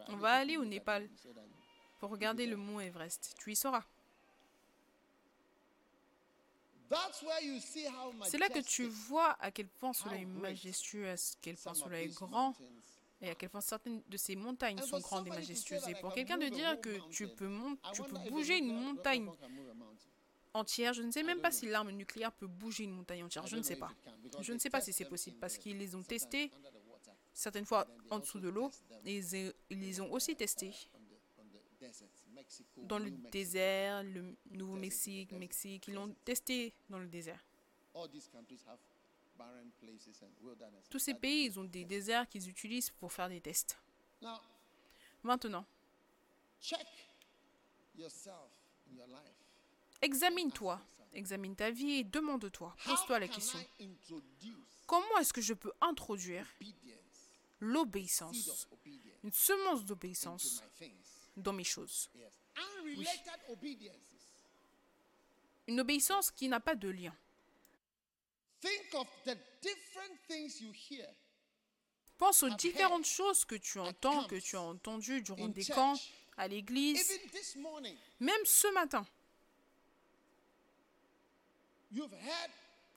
[0.09, 1.11] On va aller au Népal
[1.99, 3.35] pour regarder le mont Everest.
[3.39, 3.85] Tu y seras.
[8.25, 12.01] C'est là que tu vois à quel point cela est majestueux, à quel point cela
[12.01, 12.55] est grand
[13.21, 15.87] et à quel point certaines de ces montagnes sont grandes et majestueuses.
[15.89, 19.29] Et pour quelqu'un de dire que tu peux, mon- tu peux bouger une montagne
[20.55, 23.47] entière, je ne sais même pas si l'arme nucléaire peut bouger une montagne entière.
[23.47, 23.93] Je ne sais pas.
[24.41, 26.51] Je ne sais pas si c'est possible parce qu'ils les ont testés
[27.37, 28.71] certaines fois en dessous de l'eau
[29.05, 30.73] ils, les ont aussi testés
[32.79, 35.89] dans le désert, le Nouveau-Mexique, Mexique.
[35.89, 37.45] Ils l'ont testé dans le désert.
[40.89, 43.79] Tous ces pays, ils ont des déserts qu'ils utilisent pour faire des tests.
[45.23, 45.67] Maintenant,
[50.01, 50.81] examine-toi,
[51.13, 53.59] examine ta vie et demande-toi, pose-toi la question.
[54.87, 56.47] Comment est-ce que je peux introduire
[57.61, 58.69] l'obéissance,
[59.23, 60.63] une semence d'obéissance
[61.37, 62.11] dans mes choses.
[65.67, 67.15] Une obéissance qui n'a pas de lien.
[68.61, 71.07] Think of the different things you hear
[72.19, 75.95] Pense aux différentes choses que tu entends, que tu as entendues durant des camps,
[76.39, 79.07] à l'église, Even this morning, même ce matin.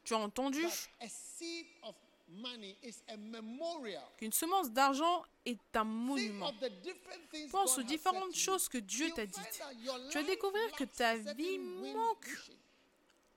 [0.04, 0.65] Tu as entendu
[4.18, 6.52] qu'une semence d'argent est un monument.
[7.52, 9.63] Pense aux différentes choses que Dieu t'a dites.
[10.12, 12.30] Tu vas découvrir que ta vie manque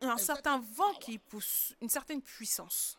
[0.00, 2.98] un certain vent qui pousse, une certaine puissance.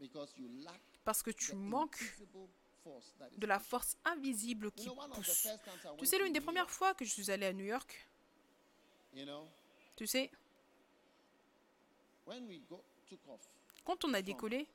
[0.00, 2.16] Because you lack Parce que tu manques
[3.36, 5.48] de la force invisible qui pousse.
[5.98, 8.08] Tu sais, l'une des premières fois que je suis allée à New York,
[9.14, 9.46] You know,
[9.94, 10.28] tu sais,
[13.84, 14.66] quand on a décollé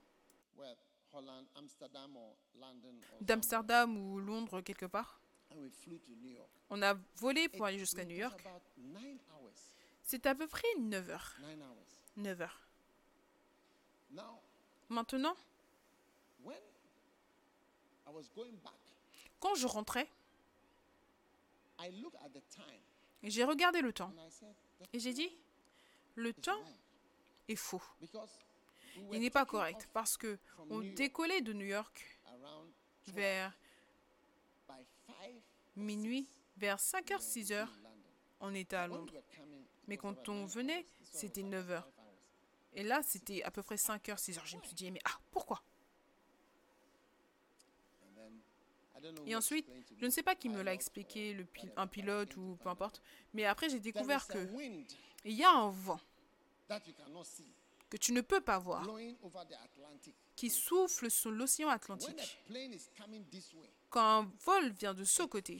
[3.22, 5.20] d'Amsterdam ou Londres quelque part,
[6.70, 8.48] on a volé pour aller jusqu'à New York.
[10.04, 11.36] C'est à peu près 9 heures.
[11.42, 12.02] Nine hours.
[12.18, 12.62] 9 heures.
[14.90, 15.36] Maintenant,
[19.40, 20.10] quand je rentrais,
[21.80, 22.82] I looked at the time
[23.24, 25.30] j'ai regardé le temps and I said, "The et j'ai dit,
[26.16, 26.74] le temps wrong."
[27.48, 27.82] est faux.
[29.12, 30.38] Il n'est pas correct parce que
[30.70, 32.70] on décollait de New York around
[33.06, 33.58] 12 vers
[34.68, 35.16] by 5
[35.76, 37.70] minuit, vers 5h, 6h, London.
[38.42, 39.14] on était à Londres.
[39.88, 41.84] Mais quand on venait, c'était about 9 heures.
[41.84, 42.14] five hours.
[42.74, 44.42] Et là, c'était à peu près 5h, 6h.
[44.46, 45.64] Je me suis dit, mais ah, pourquoi?
[49.26, 51.48] Et ensuite, je ne sais pas qui me l'a expliqué, le
[51.78, 53.02] un pilote ou peu importe.
[53.34, 54.48] Mais après, j'ai découvert que
[55.26, 56.00] il y a un vent
[57.90, 58.88] que tu ne peux pas voir
[60.36, 62.40] qui souffle sur l'océan Atlantique.
[63.90, 65.60] Quand un vol vient de ce côté,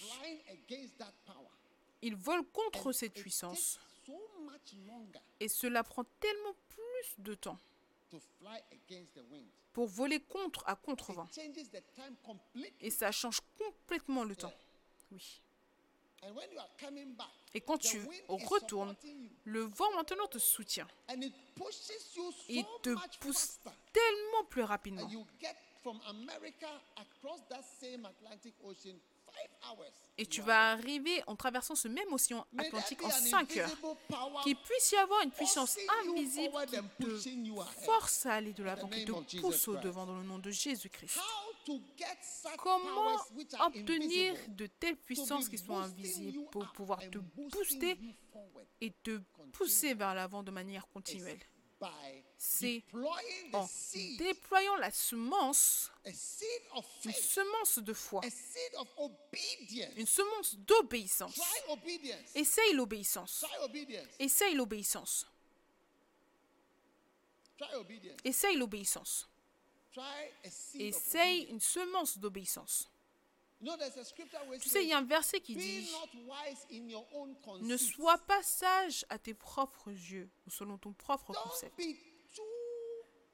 [2.02, 3.80] il vole contre cette puissance.
[5.40, 7.58] Et cela prend tellement plus de temps
[9.74, 11.28] pour voler contre à contre-vent.
[12.80, 14.54] Et ça change complètement le temps.
[15.12, 15.42] Oui.
[17.54, 18.96] Et quand tu retournes,
[19.46, 20.88] le vent maintenant te soutient.
[22.48, 23.60] Il te pousse
[23.94, 25.10] tellement plus rapidement.
[30.18, 33.70] Et tu vas arriver en traversant ce même océan Atlantique en an 5 heures.
[34.44, 39.06] Qu'il puisse y avoir une puissance invisible qui te force à aller de l'avant, qui
[39.06, 41.20] te pousse au devant dans le nom de Jésus-Christ.
[42.58, 43.16] Comment
[43.66, 47.98] obtenir de telles puissances qui sont invisibles pour pouvoir te booster
[48.82, 49.22] et te
[49.54, 51.40] pousser vers l'avant de manière continuelle?
[52.38, 52.84] C'est
[53.54, 53.68] en
[54.18, 55.92] déployant la semence,
[57.06, 58.22] une semence de foi,
[59.96, 61.40] une semence d'obéissance.
[62.36, 63.46] Essaye l'obéissance.
[64.20, 65.26] Essaye l'obéissance.
[68.24, 69.30] Essaye l'obéissance.
[70.76, 72.90] Essaye une semence d'obéissance.
[74.62, 75.90] Tu sais, il y a un verset qui dit
[77.62, 81.76] Ne sois pas sage à tes propres yeux, ou selon ton propre concept.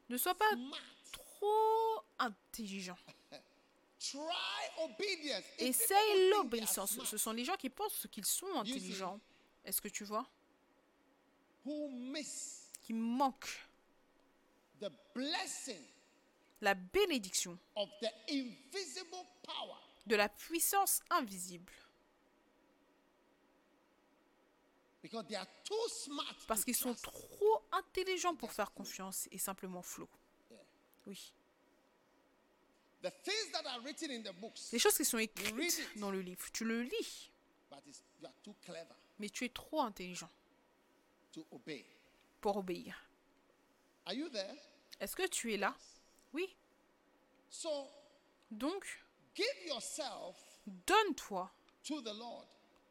[0.10, 0.50] Ne sois pas
[1.12, 2.98] trop intelligent.
[5.60, 7.00] Essaye l'obéissance.
[7.06, 9.20] Ce sont les gens qui pensent qu'ils sont intelligents.
[9.64, 10.28] Est-ce que tu vois?
[12.84, 13.68] Qui manquent
[16.62, 17.58] la bénédiction
[20.06, 21.74] de la puissance invisible.
[26.48, 29.84] Parce qu'ils sont trop intelligents pour faire confiance et simplement.
[30.50, 30.60] Yeah.
[31.06, 31.34] Oui.
[34.72, 36.00] Les choses qui sont écrites it.
[36.00, 37.32] dans le livre, tu le lis,
[39.20, 40.30] mais tu es trop intelligent
[42.42, 43.08] pour obéir.
[45.00, 45.76] Est-ce que tu es là?
[46.34, 46.56] Oui.
[48.50, 49.05] Donc,
[50.66, 51.52] donne-toi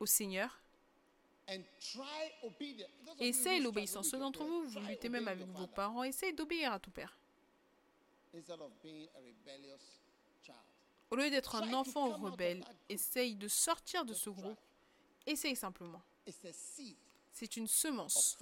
[0.00, 0.60] au Seigneur
[3.20, 4.08] Essaye l'obéissance.
[4.08, 6.02] Ceux d'entre vous, vous luttez même avec vos parents.
[6.02, 7.18] Essaye d'obéir à ton père.
[11.10, 14.58] Au lieu d'être un enfant rebelle, essaye de sortir de ce groupe.
[15.26, 16.02] Essaye simplement.
[17.32, 18.38] C'est une semence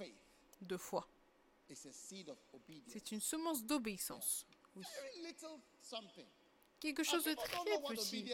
[0.61, 1.07] de foi.
[1.69, 2.91] It's a seed of obedience.
[2.91, 4.45] C'est une semence d'obéissance.
[4.75, 4.83] Oui.
[6.83, 7.63] Quelque And chose de très
[7.95, 8.29] petit.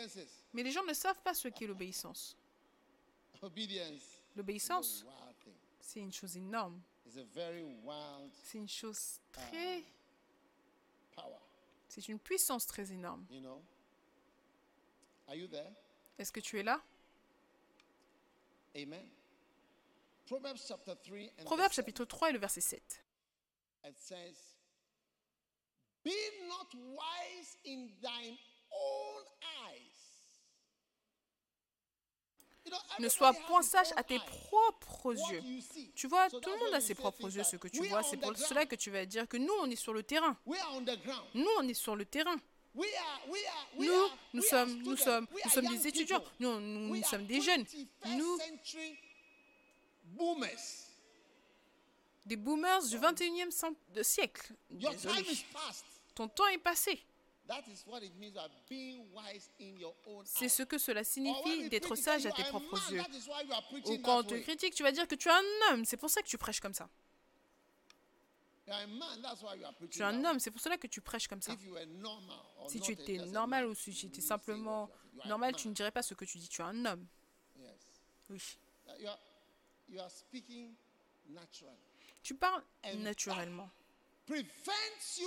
[0.54, 2.36] Mais les gens ne savent pas ce qu'est l'obéissance.
[4.36, 5.06] L'obéissance,
[5.80, 6.82] c'est une chose énorme.
[7.06, 9.84] C'est une chose très...
[11.12, 11.38] power.
[11.88, 13.24] C'est une puissance très énorme.
[16.18, 16.82] Est-ce que tu es là?
[18.76, 19.08] Amen.
[20.26, 23.04] Proverbs chapter 3 and Proverbe chapitre 3 et le verset 7.
[26.04, 28.38] 7, it says, Be not wise in thine
[28.72, 30.00] own eyes.
[33.00, 35.42] Ne sois point sage à tes propres yeux.
[35.96, 38.04] Tu vois, tout le monde a ses propres yeux, ce que tu vois.
[38.04, 40.38] C'est pour cela que tu vas dire que nous, on est sur le terrain.
[41.34, 42.36] Nous, on est sur le terrain.
[42.76, 46.24] Nous, nous sommes, nous sommes, nous sommes des étudiants.
[46.40, 47.64] Nous, nous, sommes des jeunes.
[47.64, 48.40] 21st Nous.
[52.30, 54.54] Des boomers du 21e cent- de siècle.
[54.70, 55.24] Your Désolé.
[55.24, 55.86] time is past.
[56.14, 57.04] Ton temps est passé.
[57.48, 61.04] That is what it means by being wise in your own C'est ce que cela
[61.04, 63.02] signifie d'être sage you à tes are a propres yeux.
[63.88, 65.84] Ou quand on te critique, tu vas dire que tu es un homme.
[65.86, 66.88] C'est pour ça que tu prêches comme ça.
[69.90, 71.56] Tu es un homme, c'est pour cela que tu prêches comme ça.
[72.68, 74.88] Si tu étais normal ou si tu étais simplement
[75.26, 76.48] normal, tu ne dirais pas ce que tu dis.
[76.48, 77.08] Tu es un homme.
[78.30, 78.40] Oui.
[82.22, 82.64] Tu parles
[82.98, 83.70] naturellement.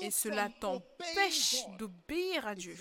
[0.02, 2.76] Et cela t'empêche d'obéir à Dieu.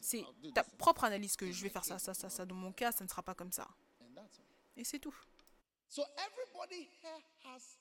[0.00, 0.24] C'est
[0.54, 2.44] ta propre analyse que je vais faire ça, ça, ça, ça.
[2.44, 3.68] Dans mon cas, ça ne sera pas comme ça.
[4.76, 5.14] Et c'est tout.
[5.88, 7.76] So everybody here has,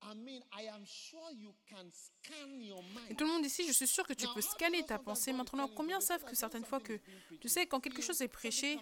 [0.00, 3.72] I mean, I am sure you can scan your Et tout le monde ici, je
[3.72, 5.34] suis sûr que tu peux scanner ta pensée.
[5.34, 6.98] Maintenant, combien savent que certaines fois que,
[7.38, 8.78] tu sais, quand quelque chose est prêché,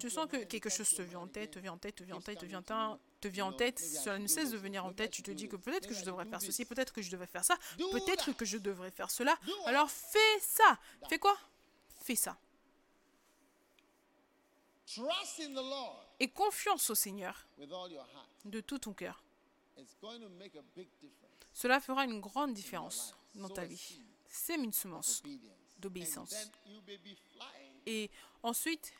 [0.00, 2.16] tu sens que quelque chose te vient en tête, te vient en tête, te vient
[2.16, 4.84] en tête, te vient en tête, te vient en tête, cela ne cesse de venir
[4.84, 7.10] en tête, tu te dis que peut-être que je devrais faire ceci, peut-être que je
[7.10, 9.34] devrais faire ça, peut-être que je devrais faire cela.
[9.64, 10.78] Alors fais ça.
[11.08, 11.36] Fais quoi?
[12.02, 12.36] Fais ça.
[16.20, 17.46] Et confiance au Seigneur
[18.44, 19.24] de tout ton cœur.
[21.54, 24.02] Cela fera une grande différence dans ta vie.
[24.28, 25.22] Sème une semence
[25.78, 26.50] d'obéissance.
[27.86, 28.10] Et
[28.42, 28.92] ensuite,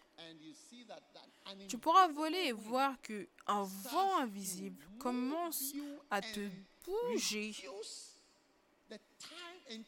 [1.69, 5.73] tu pourras voler et voir que un vent invisible commence
[6.11, 6.49] à te
[6.85, 7.55] bouger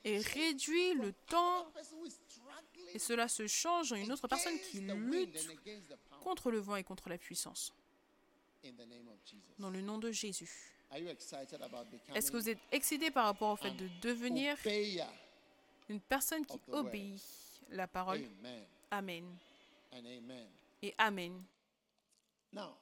[0.04, 1.70] et réduit le temps
[2.94, 5.48] et cela se change en une autre personne qui lutte
[6.22, 7.74] contre le vent et contre la puissance.
[9.58, 10.50] Dans le nom de Jésus.
[12.14, 14.56] Est-ce que vous êtes excité par rapport au fait de devenir
[15.88, 17.22] une personne qui obéit
[17.70, 18.24] la parole?
[18.90, 19.36] Amen.
[19.96, 20.46] And amen.
[20.82, 21.44] Et Amen.
[22.52, 22.76] Now,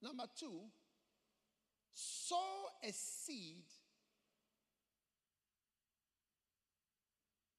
[0.00, 0.62] number two,
[1.92, 2.36] sow
[2.82, 3.64] a seed.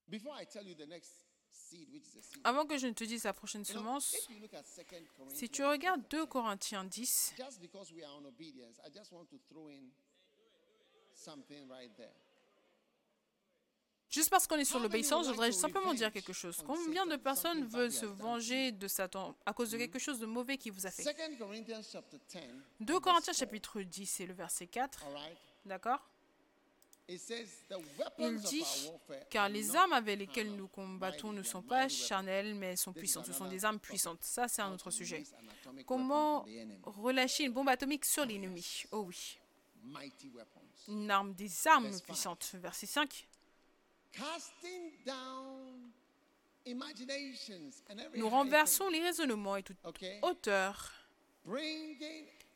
[0.09, 1.11] Before I tell you the next
[1.51, 4.29] seed, which is a seed, Avant que je ne te dise la prochaine semence, if
[4.29, 4.83] you look at 2
[5.17, 9.11] Corinthians, si tu regardes 2 Corinthiens 10, just because we are on obedience, I just
[9.11, 9.91] want to throw in
[11.13, 12.15] something right there.
[14.17, 16.63] Juste parce qu'on est sur l'obéissance, je voudrais simplement dire quelque chose.
[16.65, 20.57] Combien de personnes veulent se venger de Satan à cause de quelque chose de mauvais
[20.57, 21.03] qu'il vous a fait?
[21.03, 22.39] 2 Corinthians chapter 10,
[22.79, 25.37] 2 Corinthiens chapitre 10 et le verset 4, all right?
[25.65, 25.99] d'accord?
[27.09, 28.65] Il dit,
[29.29, 33.27] car les armes avec lesquelles nous combattons ne sont pas charnelles, mais elles sont puissantes.
[33.27, 34.23] Ce sont des armes puissantes.
[34.23, 35.23] Ça, c'est un autre sujet.
[35.85, 36.45] Comment
[36.83, 38.83] relâcher une bombe atomique sur l'ennemi?
[38.91, 39.39] Oh oui.
[40.89, 42.51] Une arme, des armes puissantes.
[42.55, 43.25] Verset 5.
[48.15, 49.77] Nous renversons les raisonnements et toute
[50.21, 50.91] hauteur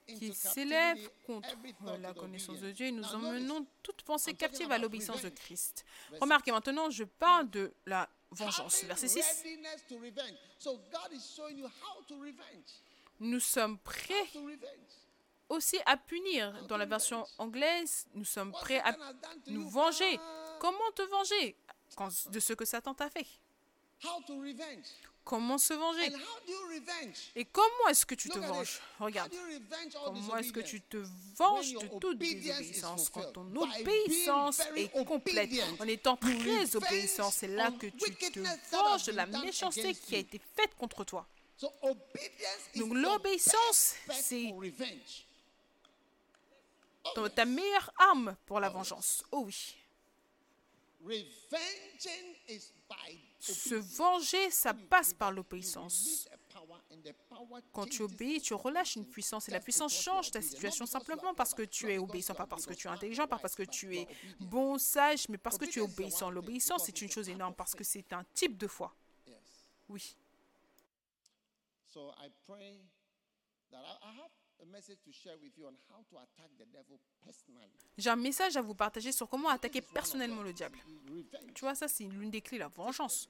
[0.07, 1.55] qui s'élève contre
[1.99, 2.71] la connaissance de.
[2.71, 5.29] Dieu et nous emmenons toute pensée captive à l'obéissance de.
[5.29, 5.85] Christ.
[6.19, 8.83] Remarquez maintenant, je parle de la vengeance.
[8.83, 9.43] Verset 6.
[9.43, 10.37] readiness to revenge.
[10.57, 12.81] So God is showing you how to revenge.
[13.19, 14.27] Nous sommes prêts
[15.47, 16.53] aussi à punir.
[16.67, 18.95] Dans la version anglaise, nous sommes prêts à
[19.47, 20.19] nous venger.
[20.61, 21.55] Comment te venger
[22.29, 23.25] de ce que Satan t'a fait?
[25.23, 26.11] Comment se venger?
[27.35, 28.79] Et comment est-ce que tu te venges?
[28.99, 29.33] Regarde.
[30.05, 30.97] Comment est-ce que tu te
[31.35, 33.09] venges de toute désobéissance?
[33.09, 35.49] Quand ton obéissance est complète,
[35.79, 38.39] en étant très obéissant, c'est là que tu te
[38.71, 41.25] venges de la méchanceté qui a été faite contre toi.
[42.75, 44.53] Donc, l'obéissance, c'est-
[47.33, 49.23] ta meilleure arme pour la vengeance.
[49.31, 49.75] Oh oui.
[53.39, 56.27] Se venger, ça passe par l'obéissance.
[57.71, 61.53] Quand tu obéis, tu relâches une puissance et la puissance change ta situation simplement parce
[61.53, 64.07] que tu es obéissant, pas parce que tu es intelligent, pas parce que tu es
[64.39, 66.29] bon, sage, mais parce que tu es obéissant.
[66.29, 68.95] L'obéissance, c'est une chose énorme parce que c'est un type de foi.
[69.89, 70.15] Oui.
[77.97, 80.77] J'ai un message à vous partager sur comment attaquer personnellement le diable.
[81.53, 83.27] Tu vois, ça, c'est l'une des clés, la vengeance.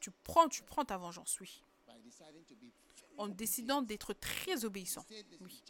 [0.00, 1.62] Tu prends, tu prends ta vengeance, oui.
[1.86, 2.72] by deciding to be
[3.18, 5.04] en décidant d'être très obéissant.
[5.40, 5.62] Oui.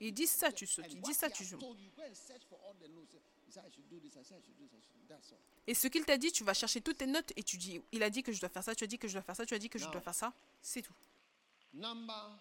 [0.00, 0.86] Il dit ça, tu sautes.
[0.90, 1.76] Il dit ça, tu all.
[5.66, 8.02] Et ce qu'il t'a dit, tu vas chercher toutes tes notes et tu dis, il
[8.02, 9.46] a dit que je dois faire ça, tu as dit que je dois faire ça,
[9.46, 10.32] tu as dit que je dois faire ça.
[10.60, 10.94] C'est tout.
[11.72, 12.38] Number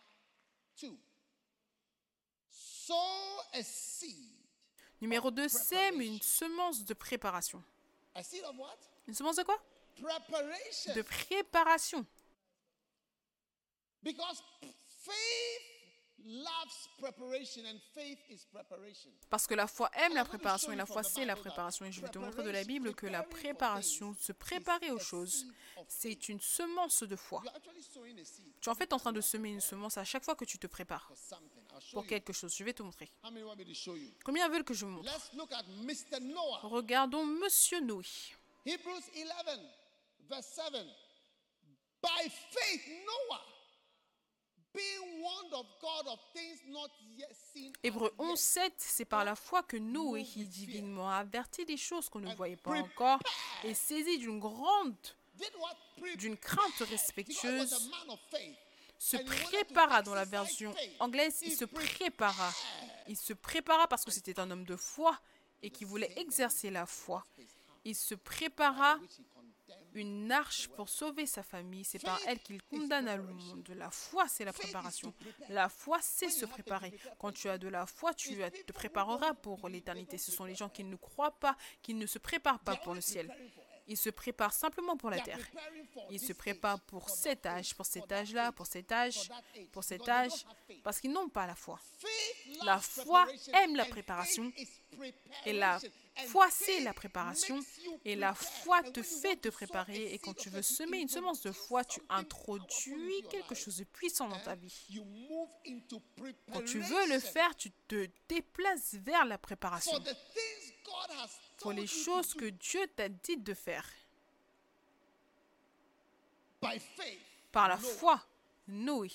[0.76, 0.98] two.
[5.02, 7.64] Numéro 2, sème une semence de préparation.
[9.08, 9.58] Une semence de quoi?
[10.96, 12.06] De préparation.
[14.04, 14.44] Because
[15.04, 15.81] faith
[16.26, 19.12] loves preparation and faith is preparation.
[19.30, 21.86] Parce que la foi aime la préparation et la foi c'est la préparation.
[21.86, 25.46] Et je vais te montrer de la Bible que la préparation, se préparer aux choses,
[25.88, 27.44] c'est une semence de foi.
[28.62, 30.58] Tu es en fait en train de semer une semence à chaque fois que tu
[30.58, 31.12] te prépares
[31.94, 32.56] pour quelque chose.
[32.56, 33.12] Je vais te montrer.
[33.24, 34.12] How many want me to show you?
[34.24, 35.12] Combien veulent que je vous montre?
[35.12, 36.20] Let's look at Mr.
[36.22, 36.60] Noah.
[36.64, 38.06] Regardons Monsieur Noé.
[38.66, 39.60] Hebrews 11,
[40.30, 40.86] verse 7.
[42.02, 43.42] By faith, Noah,
[47.84, 51.78] Hébreu yet, 11, 7, c'est par la foi que Noé, qui divinement a averti des
[51.78, 53.20] choses qu'on ne voyait pas encore,
[53.64, 54.96] et saisi d'une grande,
[56.16, 57.92] d'une crainte respectueuse,
[58.98, 62.54] se prépara dans la version anglaise, il se prépara.
[63.08, 65.20] Il se prépara parce que c'était un homme de foi
[65.64, 67.26] et qui voulait exercer la foi.
[67.84, 69.00] Il se prépara.
[69.94, 71.84] Une arche pour sauver sa famille.
[71.84, 73.68] C'est par elle qu'il condamna le monde.
[73.76, 75.14] La foi, c'est la préparation.
[75.50, 76.94] La foi, c'est se préparer.
[77.20, 80.18] Quand tu as de la foi, tu te prépareras pour l'éternité.
[80.18, 83.02] Ce sont les gens qui ne croient pas, qui ne se préparent pas pour le
[83.02, 83.34] ciel.
[83.88, 85.40] Ils se préparent simplement pour la terre.
[86.10, 89.30] Ils se préparent pour cet âge, pour cet âge-là, pour cet âge,
[89.72, 90.46] pour cet âge,
[90.84, 91.80] parce qu'ils n'ont pas la foi.
[92.64, 94.52] La foi aime la préparation,
[95.46, 95.80] Et la
[96.28, 97.60] foi, c'est la préparation.
[98.06, 100.14] Et la foi te fait te préparer.
[100.14, 104.28] Et quand tu veux semer une semence de foi, tu introduis quelque chose de puissant
[104.28, 104.56] dans ta Hein?
[104.56, 105.02] vie.
[106.52, 109.98] Quand tu veux le faire, tu te déplaces vers la préparation.
[111.60, 113.88] Pour les choses que Dieu t'a dit de faire.
[117.52, 118.22] Par la foi,
[118.68, 119.12] Noé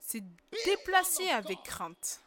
[0.00, 0.22] s'est
[0.64, 2.20] déplacé avec crainte.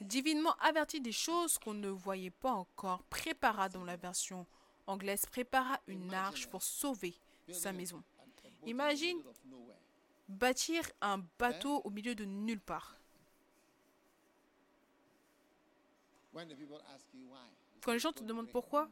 [0.00, 4.46] Divinement averti des choses qu'on ne voyait pas encore, prépara dans la version
[4.86, 7.14] anglaise, prépara une arche pour sauver
[7.50, 8.02] sa maison.
[8.66, 9.22] Imagine
[10.28, 12.96] bâtir un bateau au milieu de nulle part.
[17.80, 18.88] Quand les gens te demandent pourquoi,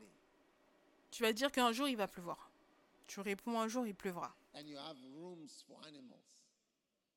[1.11, 2.51] tu vas dire qu'un jour il va pleuvoir.
[3.07, 4.35] Tu réponds un jour il pleuvra.
[4.55, 6.19] And you have rooms for animals.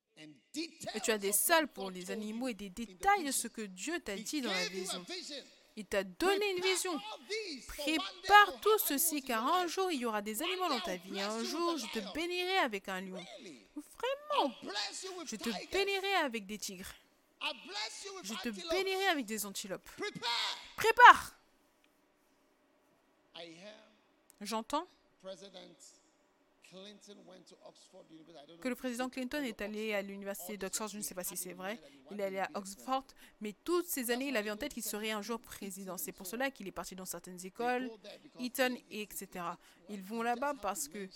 [0.03, 3.61] And Et tu as des salles pour les animaux et des détails de ce que
[3.61, 5.05] Dieu t'a dit dans la vision.
[5.77, 6.97] Il t'a donné une vision.
[7.67, 11.19] Prépare tout ceci car un jour il y aura des animaux dans ta vie.
[11.19, 13.23] Un jour je te bénirai avec un lion.
[13.75, 14.53] Vraiment,
[15.25, 16.93] je te bénirai avec des tigres.
[18.23, 19.89] Je te bénirai avec des antilopes.
[20.77, 21.35] Prépare
[24.41, 24.87] J'entends
[28.61, 31.53] que le président Clinton est allé à l'université d'Oxford, je ne sais pas si c'est
[31.53, 31.79] vrai.
[32.11, 33.05] Il est allé à Oxford,
[33.41, 35.97] mais toutes ces années, il avait en tête qu'il serait un jour président.
[35.97, 37.89] C'est pour cela qu'il est parti dans certaines écoles,
[38.39, 39.45] Eton, et etc.
[39.89, 41.07] Ils vont là-bas parce que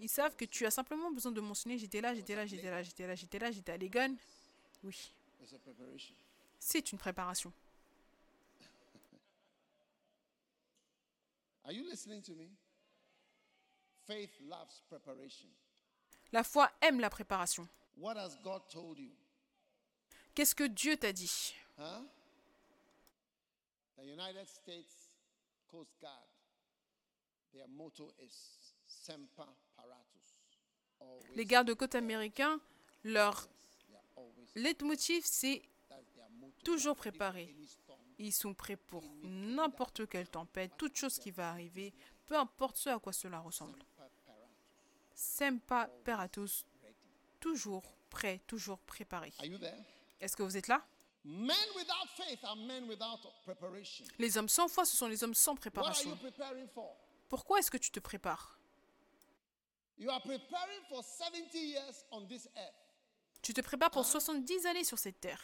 [0.00, 2.82] ils savent que tu as simplement besoin de mentionner j'étais là, j'étais là, j'étais là,
[2.82, 4.16] j'étais là, j'étais là, j'étais à Legon.
[4.82, 6.14] Oui, It's a preparation.
[6.58, 7.52] c'est une préparation.
[11.64, 12.50] Are you listening to me?
[14.06, 15.48] Faith loves preparation.
[16.32, 17.68] La foi aime la préparation.
[17.96, 19.12] What has God told you?
[20.34, 21.54] Qu'est-ce que Dieu t'a dit?
[21.78, 22.02] Huh?
[23.96, 25.10] The United States
[25.68, 26.26] Coast Guard,
[27.52, 28.32] their motto is
[28.86, 29.46] Semper
[29.76, 30.34] Paratus.
[31.00, 32.60] Always, Les gardes-côtes américains,
[33.04, 33.48] leur
[34.56, 35.62] leitmotiv, c'est
[36.64, 37.54] toujours préparé.
[37.56, 41.92] Any storm, Ils sont prêts pour n'importe quelle tempête, toute chose qui va arriver,
[42.26, 43.78] peu importe ce à quoi cela ressemble.
[45.14, 45.36] Paratus.
[45.38, 46.94] Sempa peratus, Ready.
[47.40, 49.32] toujours prêt, toujours préparé.
[50.20, 50.84] Est-ce que vous êtes là?
[54.18, 56.16] Les hommes sans foi, ce sont les hommes sans préparation.
[57.28, 58.58] Pourquoi est-ce que tu te prépares?
[59.96, 62.74] You are preparing for 70 years on this earth.
[63.42, 65.40] Tu te prépares pour 70 années sur cette terre.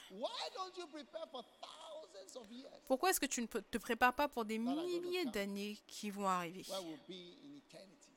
[2.86, 6.64] Pourquoi est-ce que tu ne te prépares pas pour des milliers d'années qui vont arriver
[6.68, 8.10] Where we'll be in eternity.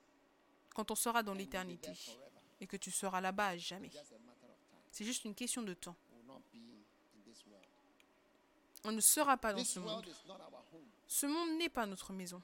[0.73, 1.91] Quand on sera dans l'éternité
[2.59, 3.91] et que tu seras là-bas à jamais.
[4.91, 5.95] C'est juste une question de temps.
[8.85, 10.05] On ne sera pas dans ce monde.
[11.07, 12.41] Ce monde n'est pas notre maison.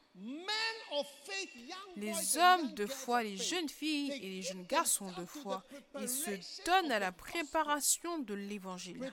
[1.96, 5.64] Les hommes de foi, les jeunes filles et les jeunes garçons de foi,
[6.00, 9.12] ils se donnent à la préparation de l'évangile,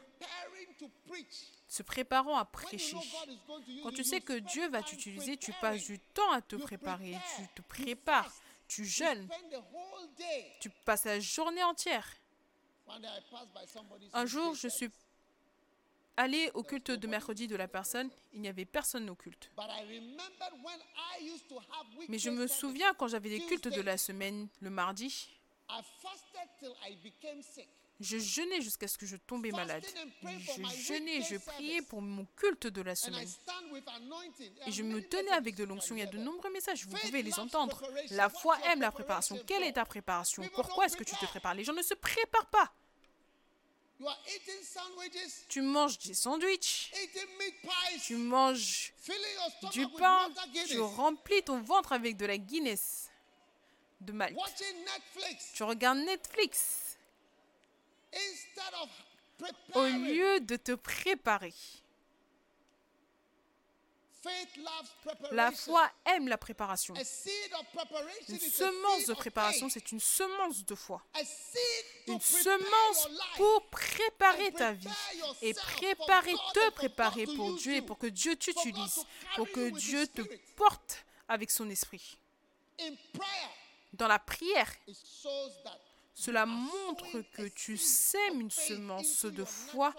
[1.68, 2.98] se préparant à prêcher.
[3.82, 7.48] Quand tu sais que Dieu va t'utiliser, tu passes du temps à te préparer, tu
[7.54, 8.32] te prépares,
[8.68, 9.28] tu jeûnes,
[10.60, 12.08] tu passes la journée entière.
[14.12, 14.90] Un jour, je suis
[16.16, 19.50] allé au culte de mercredi de la personne, il n'y avait personne au culte.
[22.08, 25.28] Mais je me souviens quand j'avais des cultes de la semaine, le mardi,
[27.98, 29.84] Je jeûnais jusqu'à ce que je tombais malade.
[30.22, 33.28] Je jeûnais, je priais pour mon culte de la semaine.
[34.66, 35.94] Et je me tenais avec de l'onction.
[35.96, 37.82] Il y a de nombreux messages, vous pouvez les entendre.
[38.10, 39.38] La foi aime la préparation.
[39.46, 40.46] Quelle est ta préparation?
[40.54, 41.54] Pourquoi est-ce que tu te prépares?
[41.54, 42.72] Les gens ne se préparent pas.
[45.48, 46.92] Tu manges des sandwichs,
[48.04, 48.92] tu manges
[49.72, 50.30] du pain,
[50.68, 53.08] tu remplis ton ventre avec de la Guinness
[54.02, 54.36] de Malte.
[55.54, 56.85] Tu regardes Netflix
[59.74, 61.54] au lieu de te préparer.
[65.30, 66.94] La foi aime la préparation.
[66.94, 71.02] Une semence de préparation, c'est une semence de foi.
[72.08, 74.88] Une semence pour préparer ta vie
[75.42, 79.04] et préparer, te préparer pour Dieu et pour que Dieu t'utilise,
[79.36, 80.22] pour que Dieu te
[80.56, 82.18] porte avec son esprit.
[83.92, 84.70] Dans la prière,
[86.16, 89.94] cela montre que tu sèmes une semence de foi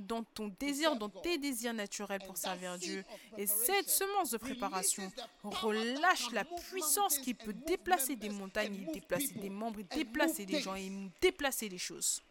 [0.00, 3.04] dans ton désir, dans tes désirs naturels pour servir Dieu.
[3.36, 5.12] Et cette semence de préparation
[5.44, 10.90] relâche la puissance qui peut déplacer des montagnes, déplacer des membres, déplacer des gens et
[11.20, 12.22] déplacer des choses.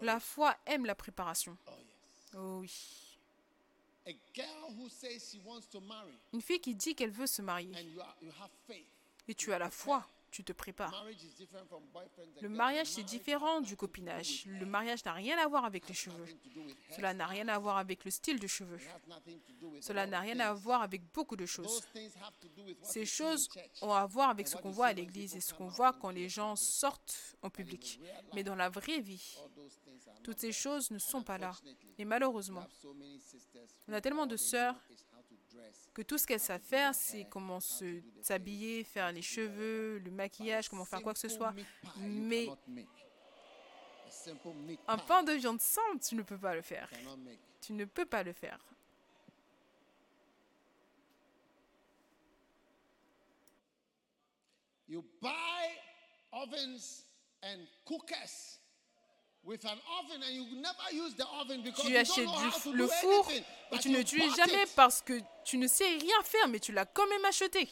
[0.00, 1.56] La foi aime la préparation.
[2.34, 3.11] Oh oui.
[6.32, 8.86] Une fille qui dit qu'elle veut se marier and you, are, you have faith.
[9.28, 11.04] et tu as la foi, tu te prépares.
[12.40, 14.46] Le mariage, c'est différent du copinage.
[14.46, 16.26] Le mariage n'a rien à voir avec les cheveux.
[16.90, 18.80] Cela n'a rien à voir avec le style de cheveux.
[19.80, 21.82] Cela n'a rien à voir avec beaucoup de choses.
[22.82, 23.48] Ces choses
[23.82, 26.28] ont à voir avec ce qu'on voit à l'église et ce qu'on voit quand les
[26.28, 28.00] gens sortent en public.
[28.34, 29.36] Mais dans la vraie vie,
[30.22, 31.52] toutes ces choses ne sont pas là.
[31.98, 32.66] Et malheureusement,
[33.88, 34.76] on a tellement de sœurs
[35.94, 40.84] que tout ce qu'elles savent faire, c'est comment s'habiller, faire les cheveux, le maquillage, comment
[40.84, 41.54] faire quoi que ce soit.
[41.98, 42.48] Mais
[44.86, 46.88] un pain de viande simple, tu ne peux pas le faire.
[47.60, 48.58] Tu ne peux pas le faire.
[61.84, 63.28] Tu achètes du, le four
[63.72, 66.72] et tu you ne l'utilises jamais parce que tu ne sais rien faire, mais tu
[66.72, 67.68] l'as quand même acheté.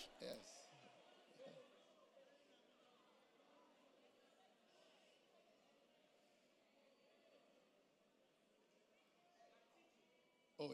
[10.59, 10.69] Oh.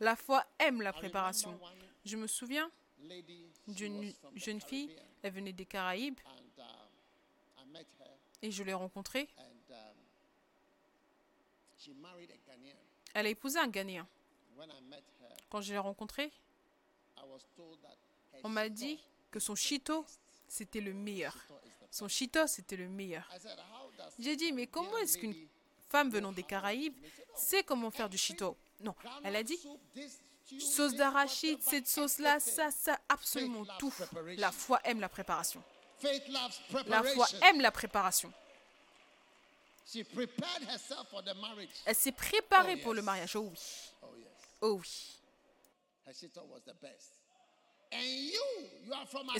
[0.00, 1.58] La foi aime la préparation.
[2.04, 2.70] Je me souviens
[3.68, 6.18] d'une jeune fille, elle venait des Caraïbes
[7.58, 7.76] um,
[8.42, 9.28] et je l'ai rencontrée.
[9.38, 9.44] um.
[13.14, 14.06] Elle a épousé un Ghanéen.
[15.50, 16.30] Quand je l'ai rencontrée,
[18.44, 18.98] on m'a dit
[19.30, 20.04] que son chito,
[20.48, 21.36] c'était le meilleur.
[21.90, 23.28] Son chito, c'était le meilleur.
[24.18, 25.34] J'ai dit, mais comment est-ce qu'une
[25.88, 26.96] femme venant des Caraïbes
[27.34, 28.94] sait comment faire du chito Non,
[29.24, 29.58] elle a dit,
[30.58, 33.92] sauce d'arachide, cette sauce-là, ça, ça, absolument tout.
[34.36, 35.62] La foi aime la préparation.
[36.86, 38.32] La foi aime la préparation.
[39.86, 41.68] She prepared herself for the marriage.
[41.84, 43.36] Elle s'est préparée Oh, pour le mariage.
[43.36, 43.58] Oh oui.
[44.02, 44.08] Oh.
[44.62, 45.18] Oh oui.
[46.12, 46.40] Shito
[48.06, 48.32] Et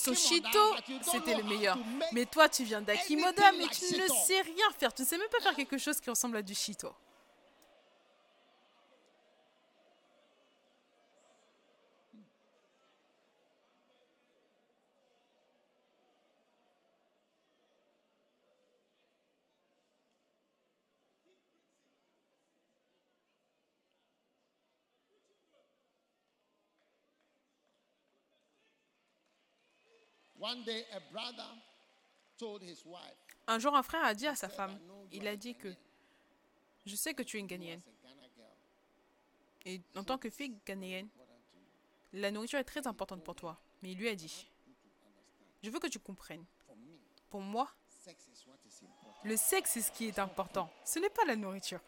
[0.03, 1.79] don't c'était le meilleur.
[2.13, 4.93] Mais toi, tu viens d'Akimoda, mais tu ne sais rien faire.
[4.93, 6.93] Tu ne sais même pas faire quelque chose qui ressemble à du chito.
[6.93, 7.01] One
[12.45, 12.71] day, a
[24.61, 25.49] brother told his
[29.81, 30.32] wife,
[33.47, 34.79] Un jour, un frère a dit à sa femme,
[35.11, 35.75] il a dit que
[36.85, 37.83] je sais que tu es une Ghanéenne.
[39.65, 41.09] Et en tant que fille ghanéenne,
[42.13, 43.61] la nourriture est très importante pour toi.
[43.83, 44.49] Mais il lui a dit,
[45.63, 46.45] Je veux que tu comprennes.
[47.31, 47.73] Pour moi,
[49.25, 50.69] le sexe est ce qui est important.
[50.85, 51.81] Ce n'est pas la nourriture.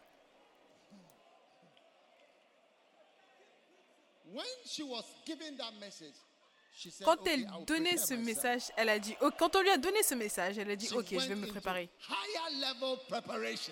[7.03, 9.77] Quand "Okay, elle donnait ce myself." message, elle a dit, oh, quand on lui a
[9.77, 11.89] donné ce message, elle a dit, ok, je vais me préparer.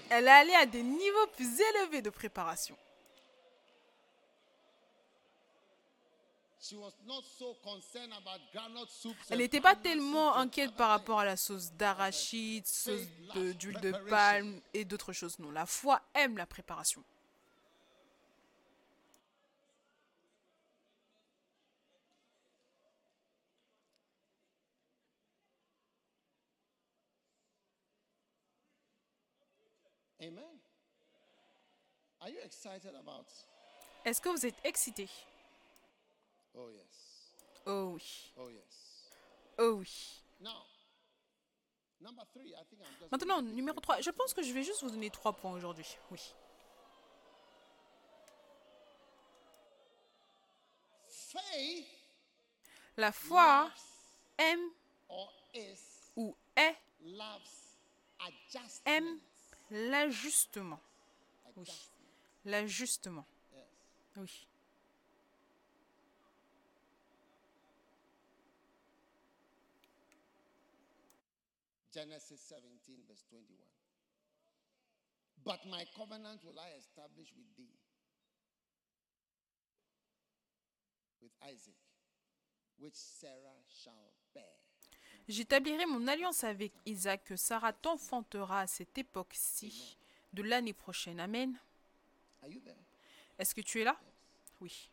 [0.10, 2.78] Elle est allée à des niveaux plus élevés de préparation.
[9.30, 13.02] Elle n'était pas tellement inquiète par rapport à la sauce d'arachide, sauce
[13.36, 15.40] de- d'huile de palme et d'autres choses.
[15.40, 17.04] Non, la foi aime la préparation.
[30.20, 30.60] Amen.
[32.24, 33.26] Are you excited about?
[34.06, 35.10] Est-ce que vous êtes excité?
[36.56, 37.34] Oh yes.
[37.66, 38.32] Oh oui.
[38.38, 39.10] Oh yes.
[39.58, 40.22] Oh oui.
[40.40, 40.64] Now,
[42.00, 43.12] number three, I think I'm just.
[43.12, 44.00] Maintenant, numéro 3.
[44.02, 45.86] Je pense que je vais juste vous donner trois points aujourd'hui.
[46.12, 46.20] Oui.
[51.08, 51.88] Faith
[52.98, 53.72] La foi
[54.38, 54.70] aime
[55.10, 55.80] or is
[56.16, 57.76] ou est loves
[58.20, 58.86] adjustment.
[58.86, 59.20] aime
[59.72, 60.80] l'ajustement.
[61.56, 61.64] Oui.
[61.64, 61.93] Adjustment.
[62.46, 63.26] L'ajustement.
[64.18, 64.48] Oui.
[71.94, 73.74] Genesis 17, verse 21.
[75.46, 77.76] But my covenant will I establish with thee,
[81.22, 81.76] with Isaac,
[82.80, 84.44] which Sarah shall bear.
[85.28, 89.98] J'établirai mon alliance avec Isaac que Sarah t'enfantera à cette époque-ci
[90.34, 91.20] de l'année prochaine.
[91.20, 91.58] Amen.
[93.38, 94.00] Est-ce que tu es là?
[94.62, 94.90] Oui.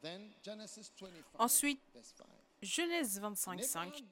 [0.00, 2.26] Then Genesis 25, Ensuite, verse 5.
[2.62, 4.04] Genèse And 25, 5.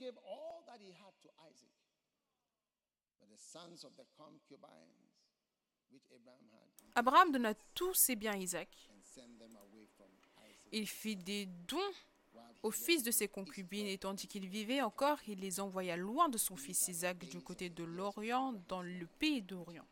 [6.94, 8.68] Abraham donna tous ses biens à Isaac.
[10.70, 11.92] Il fit des dons
[12.62, 16.28] aux fils de ses in concubines et tandis qu'il vivait encore, il les envoya loin
[16.28, 19.86] de son fils Isaac du côté de l'Orient, dans le pays d'Orient.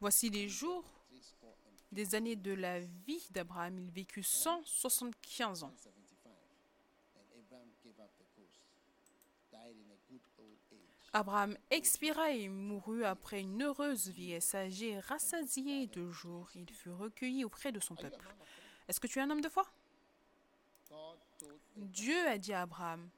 [0.00, 0.84] Voici les jours
[1.90, 3.78] des années de la vie d'Abraham.
[3.78, 5.72] Il vécut 175 ans.
[5.76, 5.98] 75.
[11.10, 16.50] And Abraham expira et mourut après une heureuse vieillesse âgée, rassasié de jours.
[16.54, 18.24] Il fut recueilli auprès de son peuple.
[18.86, 19.66] Est-ce que tu es un homme de foi?
[21.76, 23.08] Dieu a dit à Abraham,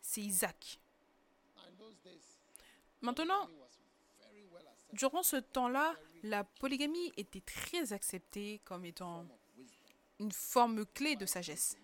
[0.00, 0.80] c'est Isaac.
[3.00, 3.48] Maintenant,
[4.92, 9.26] durant ce temps-là, la polygamie était très acceptée comme étant
[10.18, 11.76] une forme clé de sagesse,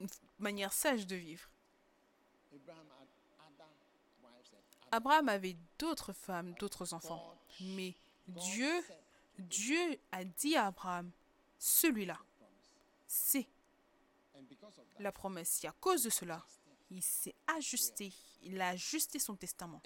[0.00, 1.48] une manière sage de vivre.
[4.92, 7.94] Abraham avait d'autres femmes, d'autres enfants, mais
[8.26, 8.84] Dieu,
[9.38, 11.10] Dieu a dit à Abraham,
[11.58, 12.18] celui-là,
[13.06, 13.46] c'est
[14.98, 15.62] la promesse.
[15.64, 16.44] Et à cause de cela,
[16.90, 18.12] il s'est ajusté,
[18.42, 19.80] il a ajusté son testament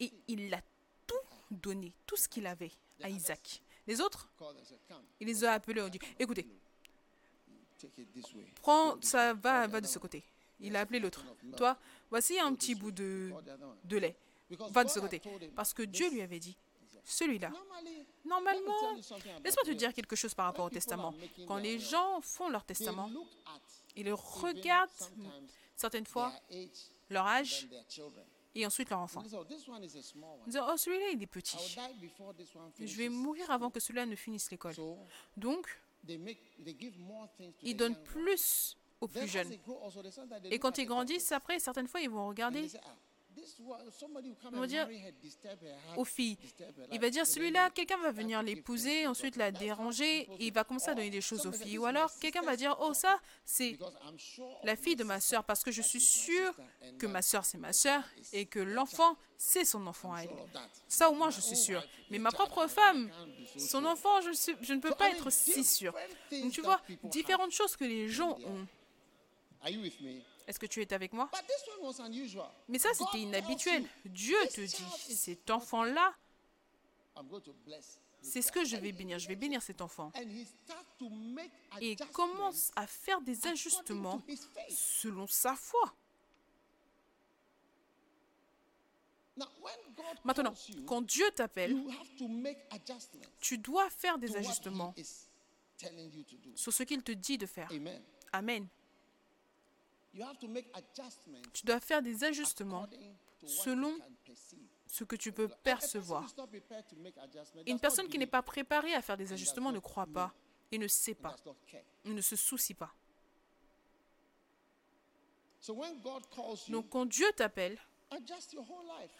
[0.00, 0.60] et il a
[1.06, 1.14] tout
[1.50, 2.72] donné, tout ce qu'il avait
[3.02, 3.62] à Isaac.
[3.86, 4.28] Les autres,
[5.20, 6.46] il les a appelés, on dit, écoutez,
[8.62, 10.24] prends, ça va, va de ce côté.
[10.60, 11.24] Il a appelé l'autre.
[11.56, 11.76] Toi,
[12.10, 13.32] voici un petit bout de,
[13.90, 14.16] lait.
[14.70, 15.20] Va de ce côté.
[15.54, 16.56] Parce que Dieu lui avait dit,
[17.04, 17.50] celui-là,
[18.24, 18.94] normalement,
[19.44, 21.14] laisse-moi te dire quelque chose par rapport au testament.
[21.46, 23.10] Quand les gens font leur testament,
[23.96, 24.90] ils regardent
[25.76, 26.32] certaines fois
[27.10, 27.68] leur âge.
[28.54, 29.22] Et ensuite leur enfant.
[29.22, 29.30] Ils
[30.50, 31.56] disent, oh, celui-là, il est petit.
[32.80, 34.74] Je vais mourir avant que celui-là ne finisse l'école.
[35.36, 35.66] Donc,
[37.62, 39.52] ils donnent plus aux plus jeunes.
[40.50, 42.68] Et quand ils grandissent, après, certaines fois, ils vont regarder
[44.52, 44.86] Ils vont dire
[45.96, 46.36] aux filles.
[46.92, 50.90] Il va dire, celui-là, quelqu'un va venir l'épouser, ensuite la déranger, et il va commencer
[50.90, 51.78] à donner des choses aux filles.
[51.78, 53.76] Ou alors, quelqu'un va dire, oh, ça, c'est
[54.62, 56.00] la fille de ma sœur, parce que je suis
[56.82, 60.22] and que ma sœur, c'est ma sœur, is et que l'enfant, c'est son enfant à
[60.22, 60.30] elle.
[60.88, 63.10] Ça, au moins, je suis wife, Mais ma propre femme,
[63.58, 65.62] son enfant, je, suis- je ne peux pas être si things
[66.42, 66.80] Donc, tu vois,
[67.10, 68.66] différentes choses que les gens ont.
[70.46, 71.30] Est-ce que tu es avec moi?
[72.68, 73.88] Mais ça, c'était inhabituel.
[74.04, 76.14] Dieu te dit, cet enfant-là,
[78.20, 79.18] c'est ce que je vais bénir.
[79.18, 80.12] Je vais bénir cet enfant.
[81.80, 84.22] Et commence à faire des ajustements
[84.70, 85.94] selon sa foi.
[90.24, 90.54] Maintenant,
[90.86, 91.76] quand Dieu t'appelle,
[93.40, 94.94] tu dois faire des ajustements
[96.54, 97.70] sur ce qu'il te dit de faire.
[97.70, 98.02] Amen.
[98.32, 98.66] Amen.
[98.66, 100.03] You have to make adjustments
[101.52, 102.86] Tu dois faire des ajustements
[103.46, 103.96] selon
[104.86, 106.24] ce que tu peux percevoir.
[107.66, 110.32] Une personne qui n'est pas préparée à faire des ajustements ne croit pas
[110.70, 111.36] et ne sait pas,
[112.04, 112.94] ne se soucie pas.
[116.68, 117.78] Donc quand Dieu t'appelle,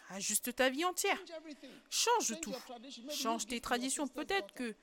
[0.09, 1.19] ajuste ta vie entière.
[1.89, 2.53] Change tout.
[3.09, 4.07] Change tes traditions.
[4.07, 4.75] Peut-être que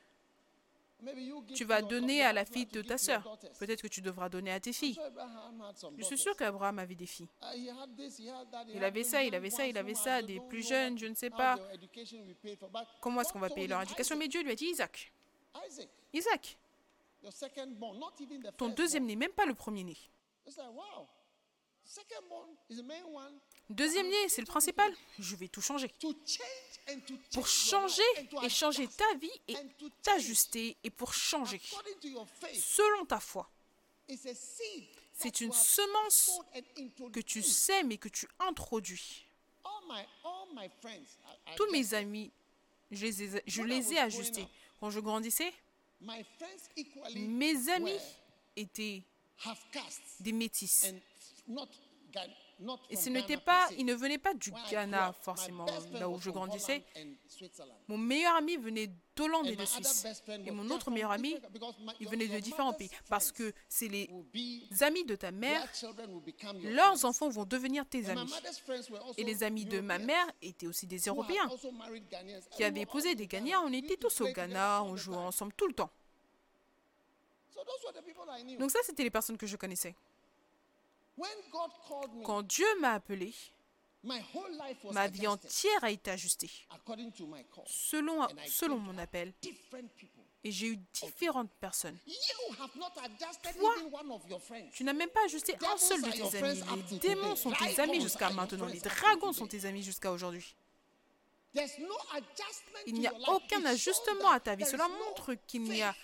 [1.54, 3.38] tu vas donner à la fille de ta sœur.
[3.58, 4.98] Peut-être que tu devras donner à tes filles.
[5.98, 7.28] Je suis sûre qu'Abraham avait des filles.
[7.42, 7.70] Uh,
[8.68, 11.30] Il avait ça, il avait ça, il avait ça, des plus jeunes, je ne sais
[11.30, 11.58] pas.
[13.00, 14.16] Comment est-ce qu'on va payer leur éducation?
[14.16, 15.12] Mais Dieu lui a dit Isaac.
[16.12, 16.58] Isaac,
[18.56, 19.96] ton deuxième né, même pas le premier né.
[23.72, 24.94] Deuxième né, c'est le principal.
[25.18, 25.90] Je vais tout changer.
[27.32, 28.02] Pour changer
[28.42, 29.56] et changer ta vie et
[30.02, 31.60] t'ajuster et pour changer
[32.54, 33.48] selon ta foi.
[35.14, 36.40] C'est une semence
[37.12, 39.24] que tu sèmes et que tu introduis.
[41.56, 42.30] Tous mes amis,
[42.90, 44.46] je les ai, je les ai ajustés.
[44.80, 45.52] Quand je grandissais,
[47.14, 47.98] mes amis
[48.56, 49.02] étaient
[50.20, 50.92] des métis.
[52.90, 56.84] Et ce n'était pas, ne venaient pas du Ghana forcément, là où je grandissais.
[57.88, 60.22] Mon meilleur ami venait d'Hollande et And de my other Suisse.
[60.46, 61.36] Et mon autre meilleur ami,
[62.00, 62.90] il venait de différents pays.
[63.08, 64.08] Parce que c'est les
[64.80, 65.66] amis de ta mère,
[66.62, 68.32] leurs enfants vont devenir tes amis.
[69.16, 71.48] Et les amis de ma mère étaient aussi des Européens
[72.52, 73.26] qui avaient épousé des.
[73.32, 73.62] Ghanéens.
[73.64, 75.90] On était tous au Ghana, on jouait ensemble tout le temps.
[77.50, 78.58] So those were the people I knew.
[78.58, 79.94] Donc ça, c'était les personnes que je connaissais.
[79.94, 79.98] When God
[80.72, 81.01] called me,
[82.24, 83.34] Quand Dieu m'a appelé,
[84.02, 86.50] ma vie entière a été ajustée
[87.66, 89.32] selon, mon appel.
[90.44, 91.96] Et j'ai eu différentes personnes.
[93.58, 93.74] Toi.
[94.72, 96.82] Tu n'as même pas ajusté un seul de tes amis.
[96.90, 98.66] Les démons sont tes amis jusqu'à maintenant.
[98.66, 100.56] Les dragons sont tes amis jusqu'à aujourd'hui.
[102.86, 104.64] Il n'y a aucun ajustement à ta vie.
[104.66, 105.94] Cela montre qu'il n'y a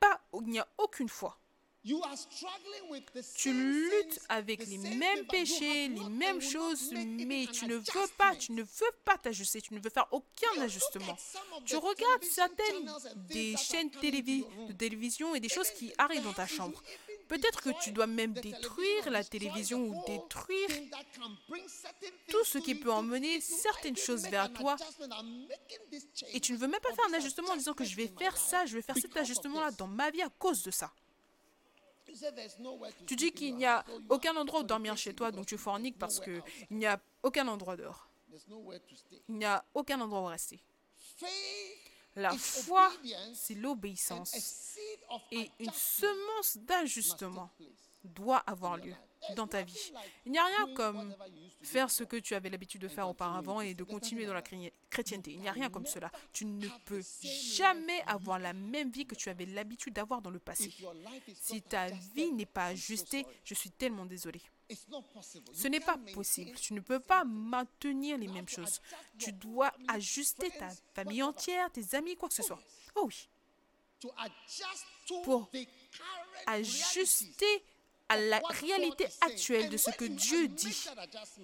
[0.00, 1.38] pas, il n'y a aucune foi.
[3.36, 8.52] Tu luttes avec les mêmes péchés, les mêmes choses, mais tu ne veux pas, tu
[8.52, 11.16] ne veux pas t'ajuster, tu ne veux faire aucun ajustement.
[11.64, 12.92] Tu regardes certaines
[13.28, 16.82] des chaînes de télévision et des choses qui arrivent dans ta chambre.
[17.28, 20.68] Peut-être que tu dois même détruire la télévision ou détruire
[22.28, 24.76] tout ce qui peut emmener certaines choses vers toi?
[26.34, 28.36] Et tu ne veux même pas faire un ajustement en disant que je vais faire
[28.36, 30.92] ça, je vais faire cet ajustement-là dans ma vie à cause de ça.
[30.98, 31.99] You said there's nowhere to
[33.06, 36.20] Tu dis qu'il n'y a aucun endroit où dormir chez toi, donc tu forniques parce
[36.20, 38.08] qu'il n'y a aucun endroit dehors.
[39.28, 40.62] Il n'y a aucun endroit où rester.
[42.16, 42.92] La foi,
[43.34, 44.34] c'est l'obéissance.
[45.30, 47.50] Et une semence d'ajustement
[48.04, 48.94] doit avoir lieu
[49.36, 49.92] dans ta vie.
[50.24, 51.14] Il n'y a rien comme
[51.62, 54.42] faire ce que tu avais l'habitude de faire auparavant et de continuer dans la
[54.90, 55.32] chrétienté.
[55.32, 56.10] Il n'y a rien comme cela.
[56.32, 60.38] Tu ne peux jamais avoir la même vie que tu avais l'habitude d'avoir dans le
[60.38, 60.72] passé.
[61.40, 64.40] Si ta vie n'est pas ajustée, je suis tellement possible.
[65.52, 66.52] Ce n'est pas possible.
[66.56, 68.80] Tu ne peux pas maintenir les mêmes choses.
[69.18, 72.60] Tu dois ajuster ta famille entière, tes amis, quoi que ce soit.
[72.94, 73.28] Oh oui.
[75.24, 75.50] Pour
[76.46, 77.64] Ajuster
[78.10, 80.84] à la réalité actuelle de ce que Dieu dit.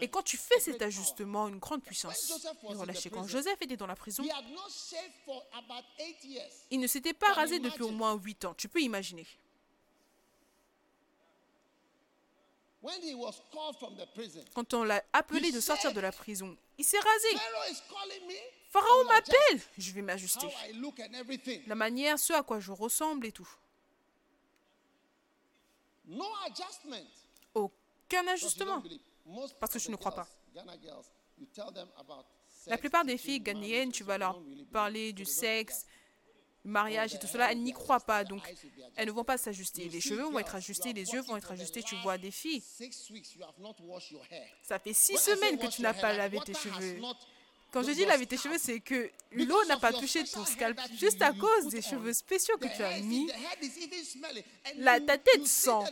[0.01, 3.09] Et quand tu fais cet ajustement, une grande puissance est relâchée.
[3.09, 4.25] Quand Joseph était dans la prison,
[6.71, 8.55] il ne s'était pas rasé depuis au moins 8 ans.
[8.55, 9.27] Tu peux imaginer.
[14.55, 17.29] Quand on l'a appelé de sortir de la prison, il s'est rasé.
[18.71, 19.61] Pharaon m'appelle.
[19.79, 20.49] Je vais m'ajuster.
[21.67, 23.49] La manière, ce à quoi je ressemble et tout.
[27.55, 28.83] Aucun ajustement.
[29.61, 30.29] Parce que the ne crois pas.
[32.67, 34.41] La plupart des filles ghanéennes, tu vas leur
[34.73, 35.87] parler du sexe,
[36.65, 38.43] mariage et tout cela, elles n'y croient pas, donc
[38.97, 39.89] elles ne vont pas s'ajuster.
[39.89, 41.83] Les cheveux vont être ajustés, les yeux vont être ajustés.
[41.83, 42.63] Tu vois des filles,
[44.63, 47.01] ça fait six semaines que tu n'as pas lavé tes cheveux.
[47.77, 50.81] Quand je dis your laver tes cheveux, c'est que l'eau n'a pas touché ton scalp
[50.99, 53.31] juste à cause des cheveux spéciaux que tu as mis.
[54.79, 55.85] La, ta tête sent.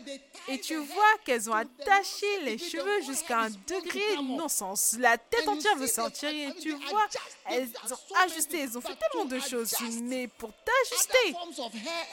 [0.49, 4.97] Et tu vois qu'elles ont attaché les cheveux jusqu'à un degré non-sens.
[4.99, 7.07] La tête entière veut sortir et tu vois,
[7.51, 9.75] elles ont ajusté, elles ont fait tellement de choses,
[10.05, 11.37] mais pour t'ajuster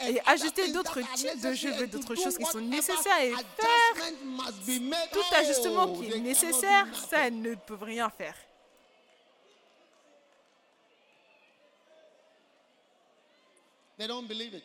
[0.06, 0.20] et
[0.52, 4.12] things d'autres types de cheveux, d'autres choses qui sont nécessaires et faire
[5.12, 8.34] tout Oh, ajustement qui est do nécessaire, ça, ne peuvent rien faire.
[14.02, 14.64] They don't believe it.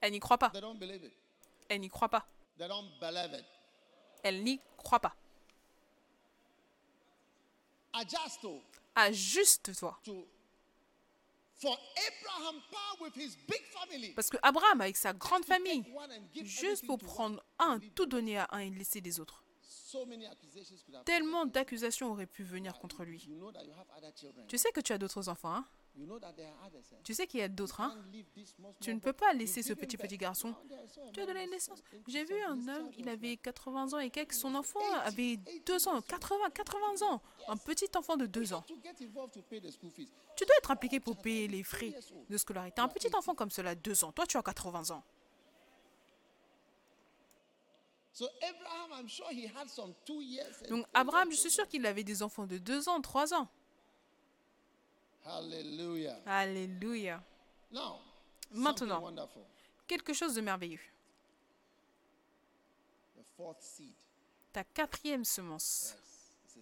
[0.00, 0.50] Elle n'y croit pas.
[0.50, 1.12] They don't believe it.
[1.68, 2.24] Elle n'y croit pas.
[2.56, 3.44] They don't believe it.
[4.22, 5.16] Elle n'y croit pas.
[8.94, 10.00] Ajuste-toi.
[14.14, 15.84] Parce que Abraham, avec sa grande famille,
[16.44, 19.42] juste pour prendre un, tout donner à un et laisser les autres.
[21.04, 23.28] Tellement d'accusations auraient pu venir contre lui.
[24.46, 25.68] Tu sais que tu as d'autres enfants, hein?
[26.00, 26.96] Eh?
[27.02, 27.96] Tu sais qu'il y a d'autres, hein?
[28.80, 30.54] Tu ne peux pas laisser ce petit petit garçon.
[30.86, 31.82] So Tu as donné naissance.
[32.06, 34.34] J'ai vu un homme, il avait 80 ans et quelques.
[34.34, 37.22] Son enfant avait 2 ans, 80, 80 ans.
[37.48, 38.64] Un petit enfant de 2 ans.
[38.66, 41.92] Tu dois être impliqué pour payer les frais
[42.28, 42.80] de scolarité.
[42.80, 44.12] Un petit enfant comme cela, 2 ans.
[44.12, 45.02] Toi, tu as 80 ans.
[48.12, 50.60] So Abraham, I'm sure he had some two years.
[50.64, 53.48] and Donc, Abraham, je suis sûr qu'il avait des enfants de 2 ans, 3 ans.
[56.26, 57.22] Alléluia.
[57.70, 58.00] Now,
[58.50, 59.14] Maintenant.
[59.86, 60.80] Quelque chose de merveilleux.
[64.52, 65.94] Ta quatrième semence.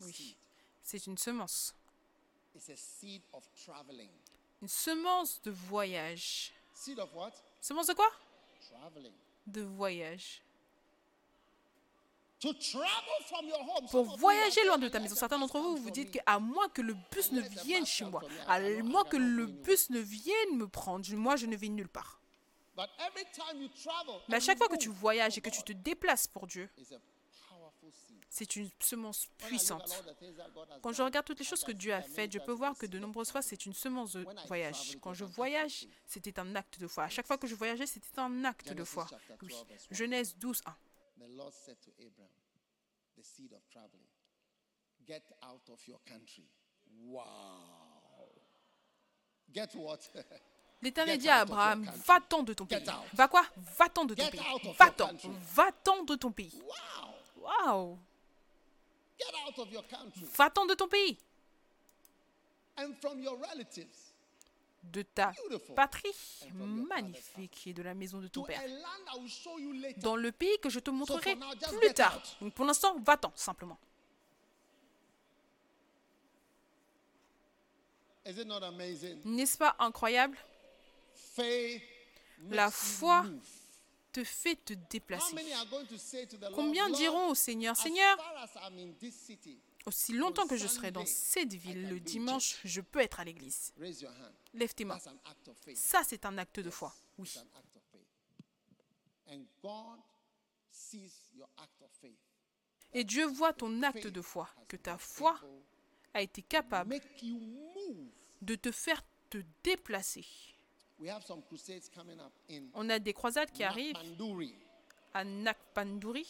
[0.03, 0.37] Oui.
[0.83, 1.75] C'est une semence.
[4.62, 6.53] Une semence de voyage.
[6.75, 7.33] Seed of what?
[7.61, 8.11] Semence de quoi?
[9.47, 10.43] De voyage.
[10.45, 10.55] To
[11.07, 12.17] travel from your home.
[12.17, 12.26] Some
[13.91, 15.14] Pour voyager loin de "I ta maison.
[15.14, 18.22] Certains d'entre vous, vous dites me." qu'à moins que le bus ne vienne chez moi,
[18.47, 22.20] à moins que le bus ne vienne me prendre, moi je ne vais nulle part.
[24.28, 26.68] Mais à chaque fois que tu voyages et que tu te déplaces pour Dieu,
[28.28, 30.05] c'est une semence puissante.
[30.82, 32.99] Quand je regarde toutes les choses que Dieu a faites, je peux voir que de
[32.99, 34.99] nombreuses fois, c'est une semence de voyage.
[35.01, 37.05] Quand je voyage, c'était un acte de foi.
[37.05, 39.07] À chaque fois que je voyageais, c'était un acte de foi.
[39.09, 39.49] chapter Oui.
[39.49, 39.95] 12, verse 1.
[39.95, 40.76] Genèse 12, 1.
[41.19, 42.29] The Lord said to Abram,
[43.17, 44.07] the seed of traveling,
[45.07, 46.45] get out of your country.
[47.09, 47.25] Wow.
[49.53, 50.01] Get what?
[50.83, 52.87] L'Éternel dit à Abraham, va-t'en de ton pays.
[52.89, 53.07] out.
[53.14, 53.47] Va quoi?
[53.79, 54.41] Va-t'en de ton pays.
[54.79, 55.11] Va-t'en.
[55.55, 56.61] Va-t'en de ton pays.
[56.62, 57.14] wow.
[57.43, 57.99] Waouh
[59.19, 61.17] Get out of your country Va-t'en de ton pays.
[62.77, 64.06] and from your relatives
[64.93, 65.32] De ta
[65.74, 66.14] patrie
[66.55, 68.62] magnifique et de la maison de ton to père.
[69.99, 71.37] Dans le pays que je te montrerai
[71.78, 72.22] plus tard.
[72.41, 73.78] Donc pour l'instant, va-t'en simplement.
[79.24, 80.37] N'est-ce pas incroyable?
[82.49, 83.24] La foi
[84.12, 85.37] te fait te déplacer.
[86.55, 88.16] Combien diront au Seigneur, Seigneur,
[89.87, 93.72] aussi longtemps que je serai dans cette ville, le dimanche, je peux être à l'église.
[94.53, 94.99] Lève tes mains.
[95.74, 96.95] Ça, c'est un acte de foi.
[97.18, 97.28] Oui.
[97.28, 98.07] It's an act of faith.
[99.28, 100.01] And God
[100.70, 102.18] sees your act of faith.
[102.93, 105.39] Et Dieu voit ton acte de foi, que ta foi
[106.14, 106.99] a été capable
[108.43, 110.24] de te faire te déplacer.
[110.99, 113.97] We have some crusades coming up in On a des croisades qui arrivent
[115.12, 116.26] à Nakpanduri,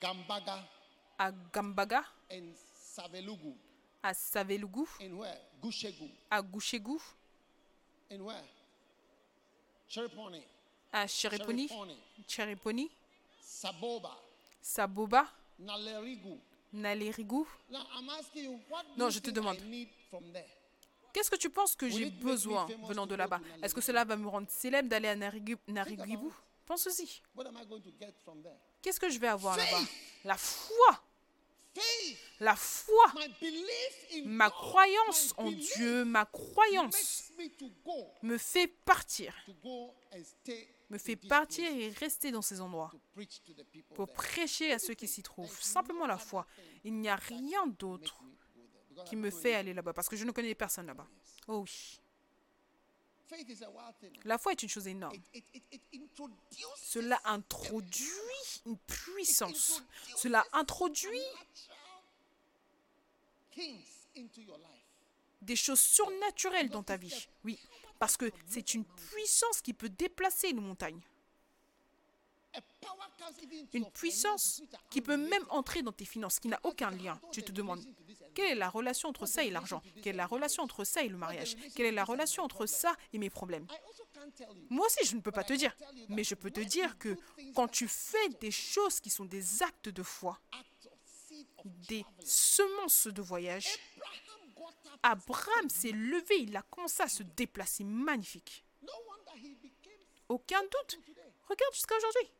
[0.00, 0.68] Gambaga,
[1.20, 2.02] à Gambaga,
[2.94, 3.52] Savelugu,
[4.02, 5.38] à Savelugu, in where?
[5.60, 6.40] Gushegu, à
[8.10, 8.42] in where?
[9.86, 10.42] Chereponi,
[10.90, 11.68] à Chereponi,
[12.26, 12.90] Chereponi,
[13.38, 14.16] Saboba,
[14.62, 15.26] Saboba,
[15.58, 16.38] Nalerigu.
[16.72, 17.46] Nalerigu.
[17.68, 19.58] Now I'm asking you, what do Non, you je te think demande.
[19.58, 20.48] I need from there?
[21.12, 23.40] Qu'est-ce que tu penses que j'ai besoin venant de là-bas?
[23.62, 25.58] Est-ce que cela va me rendre célèbre d'aller à it.
[26.64, 27.20] Pense aussi.
[28.80, 29.82] Qu'est-ce que je vais avoir là-bas?
[30.24, 31.02] La foi.
[32.40, 33.12] La foi.
[34.24, 37.32] Ma croyance en Dieu, ma croyance
[38.22, 39.34] me fait partir.
[40.88, 42.92] Me fait partir et rester dans ces endroits.
[43.94, 45.60] Pour prêcher à ceux qui s'y trouvent.
[45.60, 46.46] Simplement la foi.
[46.84, 48.22] Il n'y a rien d'autre
[49.06, 49.92] qui me fait aller là-bas.
[49.92, 51.06] Parce que je ne connais personne là-bas.
[51.46, 52.00] Oh oui.
[52.00, 52.08] Faith is a
[52.88, 53.19] wild thing.
[54.24, 55.16] La foi est une chose énorme.
[56.76, 58.06] Cela introduit
[58.66, 59.82] une puissance.
[60.16, 61.20] Cela introduit
[65.42, 67.28] des choses surnaturelles dans ta vie.
[67.44, 67.58] Oui,
[67.98, 71.00] parce que c'est une puissance qui peut déplacer une montagne.
[73.72, 77.20] Une puissance qui peut même entrer dans tes finances, qui n'a aucun lien.
[77.30, 77.84] Tu te demandes,
[78.34, 79.82] quelle est la relation entre ça et l'argent?
[80.02, 81.56] Quelle est la relation entre ça et le mariage?
[81.74, 83.66] Quelle est la relation entre ça et mes problèmes?
[84.68, 85.74] Moi aussi, je ne peux pas te dire.
[86.08, 87.16] Mais je peux te dire que
[87.54, 90.38] quand tu fais des choses qui sont des actes de foi,
[91.64, 93.68] des semences de voyage,
[95.02, 97.84] Abraham s'est levé, il a commencé à se déplacer.
[97.84, 98.64] Magnifique.
[100.28, 101.00] Aucun doute.
[101.48, 102.30] Regarde jusqu'à aujourd'hui.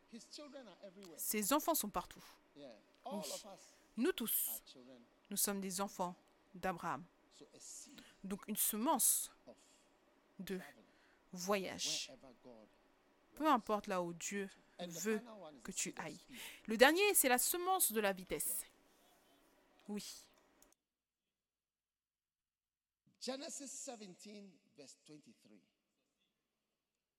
[1.17, 2.23] Ses enfants sont partout.
[3.97, 4.61] Nous tous.
[5.31, 6.13] Nous sommes des enfants
[6.53, 7.03] d'Abraham.
[8.23, 9.31] Donc une semence
[10.37, 10.59] de
[11.31, 12.11] voyage.
[13.35, 15.21] Peu importe là où Dieu veut
[15.63, 16.19] que tu ailles.
[16.67, 18.65] Le dernier, c'est la semence de la vitesse.
[19.87, 20.03] Oui.
[23.21, 24.43] Genesis 17,
[24.77, 25.57] verse 23.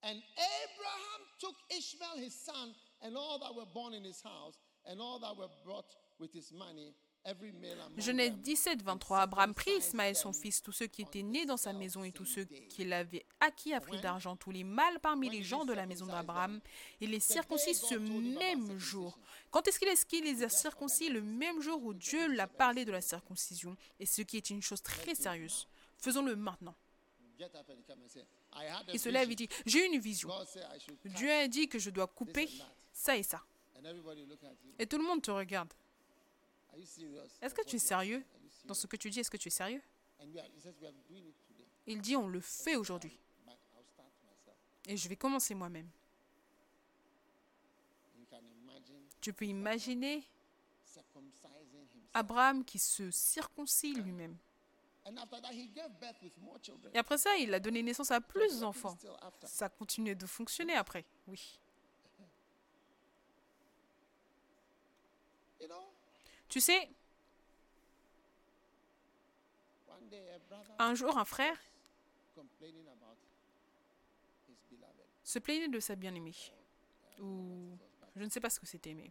[0.04, 5.00] And Abraham took Ishmael his son, and all that were born in his house, and
[5.00, 6.92] all that were brought with his money,
[7.98, 9.20] Genèse them, 17, and 23.
[9.20, 12.24] Abraham prit Ismaël son fils, tous ceux qui étaient nés dans sa maison et tous
[12.24, 15.86] ceux qu'il avait acquis à prix d'argent, tous les mâles parmi les gens de la
[15.86, 16.60] maison d'Abraham,
[17.00, 19.18] et les circoncis ce même jour.
[19.50, 21.10] Quand est-ce qu'il les a circoncis?
[21.10, 24.62] Le même jour où Dieu l'a parlé de la circoncision, et ce qui est une
[24.62, 25.68] chose très sérieuse.
[25.98, 26.74] Faisons-le maintenant.
[28.92, 30.28] Il se lève dit, j'ai une vision.
[31.04, 32.48] Dieu a dit que je dois couper
[32.92, 33.42] ça et ça.
[34.78, 35.72] Et tout le monde te regarde.
[37.40, 38.24] Est-ce que tu es sérieux?
[38.64, 39.82] Dans ce que tu dis Est-ce que tu es sérieux?
[41.86, 43.18] Il dit, on le fait aujourd'hui.
[44.86, 45.88] Et je vais commencer moi-même.
[49.20, 50.24] Tu peux imaginer.
[52.14, 54.36] Abraham qui se circoncie lui-même.
[56.94, 58.96] Et après ça, il a donné naissance à plus d'enfants.
[59.44, 61.04] Ça continuait de fonctionner après.
[61.26, 61.58] Oui.
[65.60, 65.92] You know,
[66.52, 66.86] Tu sais,
[70.78, 71.56] un jour, un frère
[75.24, 76.34] se plaignait de sa bien-aimée.
[77.20, 77.70] Ou
[78.16, 79.10] je ne sais pas ce que c'était, mais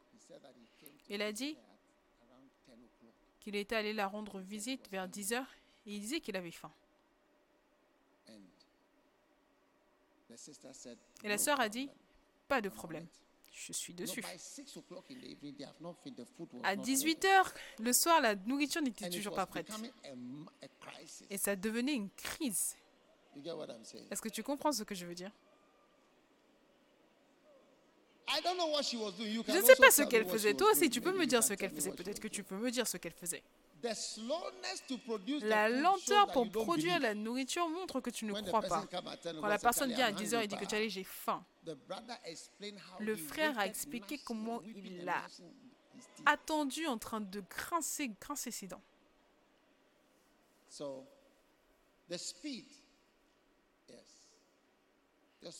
[1.09, 3.13] il a dit her at around 10 o'clock.
[3.39, 5.51] qu'il était allé la rendre visite vers 10 heures
[5.87, 6.71] et il disait qu'il avait faim.
[11.23, 11.89] Et la "No sœur a dit,
[12.47, 14.21] pas de problème, it." Je suis dessus.
[14.21, 16.83] by 6 o'clock in the evening, they have not fit the food was À not
[16.83, 17.27] 18 ready.
[17.27, 19.69] heures, le soir, la nourriture n'était toujours pas prête.
[21.29, 22.75] Et ça devenait une crise.
[24.09, 25.31] Est-ce que tu comprends ce que je veux dire?
[28.27, 30.53] Je ne sais pas ce qu'elle faisait.
[30.53, 31.91] Toi aussi, tu peux me dire ce qu'elle faisait.
[31.91, 33.43] Peut-être que tu peux me dire ce qu'elle faisait.
[35.43, 38.85] La lenteur pour produire la nourriture montre que tu ne crois pas.
[38.87, 40.61] come at 10 Quand la personne "Charlie, vient à I'm 10 heures et dit que
[40.61, 41.43] pa." tu allais, j'ai faim.
[42.99, 45.45] Le frère a expliqué comment il and a gnashing
[45.95, 46.27] his teeth.
[46.27, 48.83] Attendu en train de grincer, grincer ses dents.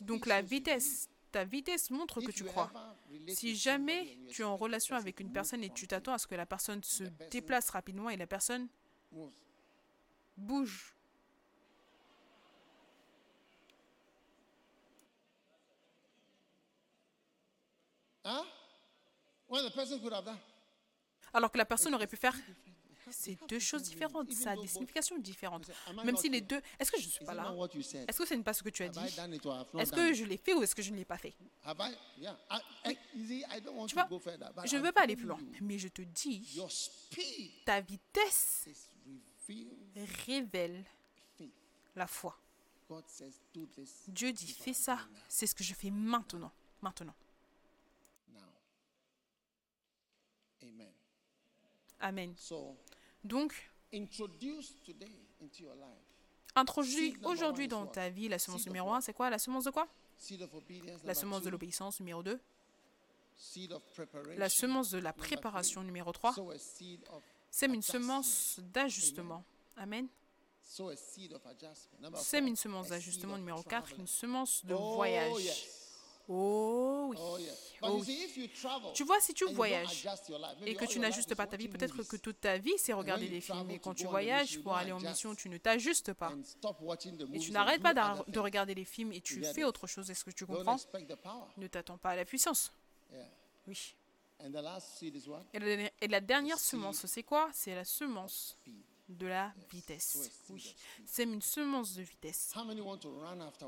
[0.01, 2.71] Donc la vitesse, ta vitesse montre que tu crois.
[3.29, 6.35] Si jamais tu es en relation avec une personne et tu t'attends à ce que
[6.35, 8.67] la personne se déplace rapidement et la personne
[10.37, 10.95] bouge.
[21.33, 22.35] Alors que la personne aurait pu faire.
[23.11, 24.31] C'est deux choses différentes.
[24.33, 25.69] Ça a des significations différentes.
[26.03, 26.61] Même si les deux.
[26.79, 27.53] Est-ce que je ne suis Is pas là?
[28.07, 28.99] Est-ce que ce n'est pas ce que tu as dit?
[28.99, 31.33] Est-ce que je l'ai fait ou est-ce que je ne l'ai pas fait?
[31.33, 32.25] Tu
[33.95, 34.07] vois,
[34.65, 35.39] je ne veux pas aller plus loin.
[35.61, 36.61] Mais je te dis,
[37.65, 38.67] ta vitesse
[40.25, 40.83] révèle
[41.95, 42.37] la foi.
[44.07, 44.99] Dieu dit, fais ça.
[45.27, 46.51] C'est ce que je fais maintenant.
[46.81, 47.15] Maintenant.
[51.99, 52.33] Amen.
[53.23, 53.53] Donc,
[56.55, 58.97] introduis aujourd'hui dans ta vie la semence numéro what?
[58.97, 59.01] 1.
[59.01, 59.29] C'est quoi?
[59.29, 59.87] La semence de quoi?
[61.03, 62.39] La semence de l'obéissance numéro 2.
[63.35, 64.37] seed of preparation.
[64.39, 66.33] La semence de la préparation numéro 3.
[66.33, 69.43] Sow a seed of Sème une semence d'ajustement.
[69.77, 70.07] Amen.
[72.15, 73.69] Sème une semence d'ajustement numéro 4.
[73.69, 73.99] traveling.
[74.01, 75.67] Une semence de Oh, voyage.
[76.33, 77.17] Oh oui.
[77.19, 77.37] Oh,
[77.83, 78.49] Oh oui.
[78.93, 80.07] Tu vois, si tu voyages
[80.65, 83.41] et que tu n'ajustes pas ta vie, peut-être que toute ta vie, c'est regarder des
[83.41, 83.69] films.
[83.71, 86.31] Et quand tu voyages pour aller en mission, tu ne t'ajustes pas.
[87.33, 87.93] Et tu n'arrêtes pas
[88.27, 90.09] de regarder les films et tu fais autre chose.
[90.09, 90.77] Est-ce que tu comprends?
[91.57, 92.71] Ne t'attends pas à la puissance.
[93.67, 93.95] Oui.
[95.53, 97.49] Et la, dernière- semence, c'est quoi?
[97.53, 98.57] C'est la semence.
[99.17, 100.31] De la vitesse.
[100.49, 100.75] Oui.
[101.05, 102.53] C'est une semence de vitesse.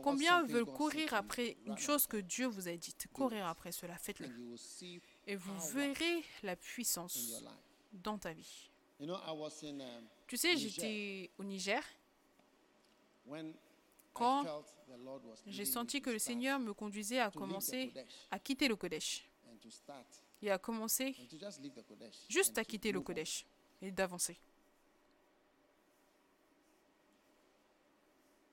[0.01, 4.29] Combien veulent courir après une chose que Dieu vous a dite Courir après cela, faites-le.
[5.27, 7.43] Et vous verrez la puissance
[7.91, 8.69] dans ta vie.
[8.99, 9.17] Um,
[10.27, 11.83] Tu sais, j'étais au Niger
[14.13, 14.45] quand
[15.47, 17.91] j'ai senti que le Seigneur me conduisait à commencer
[18.31, 19.27] à quitter le Kodesh
[20.41, 21.15] et à commencer
[22.29, 23.01] juste à quitter le.
[23.01, 23.45] Kodesh
[23.81, 24.37] et d'avancer.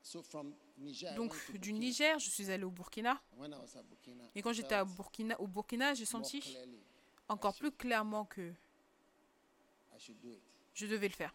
[1.15, 1.73] Donc du.
[1.73, 3.21] Niger, je suis allé au Burkina
[4.35, 6.57] et quand j'étais Burkina, au Burkina, j'ai senti
[7.27, 8.53] encore plus clairement que
[10.73, 11.33] je devais le faire.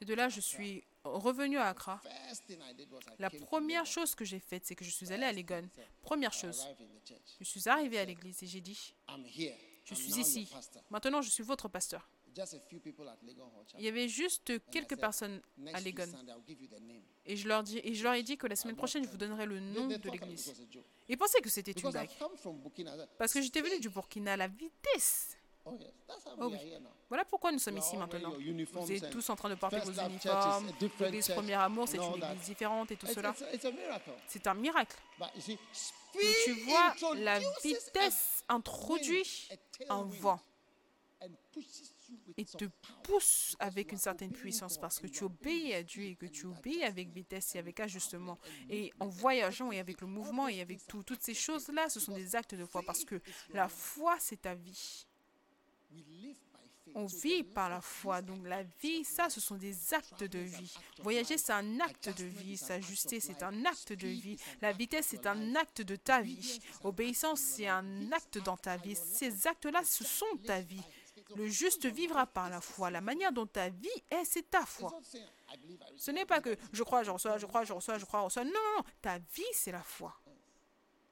[0.00, 2.00] Et de là, je suis revenu à Accra,
[3.18, 5.68] la première chose que j'ai faite, c'est que je suis allée à Legon.
[6.02, 6.66] Première chose,
[7.38, 8.94] je suis arrivée à l'église et j'ai dit,
[9.84, 10.50] je suis ici.
[10.90, 12.08] Maintenant, je suis votre pasteur.
[12.34, 15.40] Just a few people at Legon Hall Il y avait juste quelques personnes
[15.72, 16.06] à Legon.
[17.26, 19.16] Et je leur, dis, et je leur ai dit que la semaine prochaine, je vous
[19.16, 20.52] donnerai le nom de l'église.
[21.08, 22.10] Ils pensaient que c'était une blague.
[23.18, 25.36] Parce que j'étais venu du Burkina à la vitesse.
[25.64, 25.78] Oh
[26.38, 26.58] Oh oui.
[27.08, 28.34] Voilà pourquoi nous sommes ici maintenant.
[28.72, 30.70] Vous êtes tous en train de porter vos uniformes.
[31.00, 33.34] L'église Premier Amour, c'est une église différente et tout cela.
[34.26, 34.96] C'est un miracle.
[35.18, 39.48] But you see, Mais tu vois, la vitesse introduit
[39.88, 40.40] un vent
[42.36, 42.64] et te
[43.02, 46.82] pousse avec une certaine puissance parce que tu obéis à Dieu et que tu obéis
[46.84, 48.38] avec vitesse et avec ajustement.
[48.68, 52.14] Et en voyageant et avec le mouvement et avec tout, toutes ces choses-là, ce sont
[52.14, 53.20] des actes de foi parce que
[53.52, 55.06] la foi, c'est ta vie.
[56.94, 58.22] On vit par la foi.
[58.22, 60.74] Donc la vie, ça, ce sont des actes de vie.
[61.02, 62.56] Voyager, c'est un acte de vie.
[62.56, 64.36] S'ajuster, c'est un acte de vie.
[64.60, 66.60] La vitesse, c'est un acte de ta vie.
[66.82, 68.96] Obéissance, c'est un acte dans ta vie.
[68.96, 70.82] Ces actes-là, ce sont ta vie.
[71.36, 72.90] Le juste vivra par la foi.
[72.90, 74.92] La manière dont ta vie est, c'est ta foi.
[75.96, 78.24] Ce n'est pas que je crois, je reçois, je crois, je reçois, je crois, je
[78.24, 78.44] reçois.
[78.44, 78.84] Non, non.
[79.00, 80.14] Ta vie, c'est la foi.
[80.22, 81.09] So the adjustment is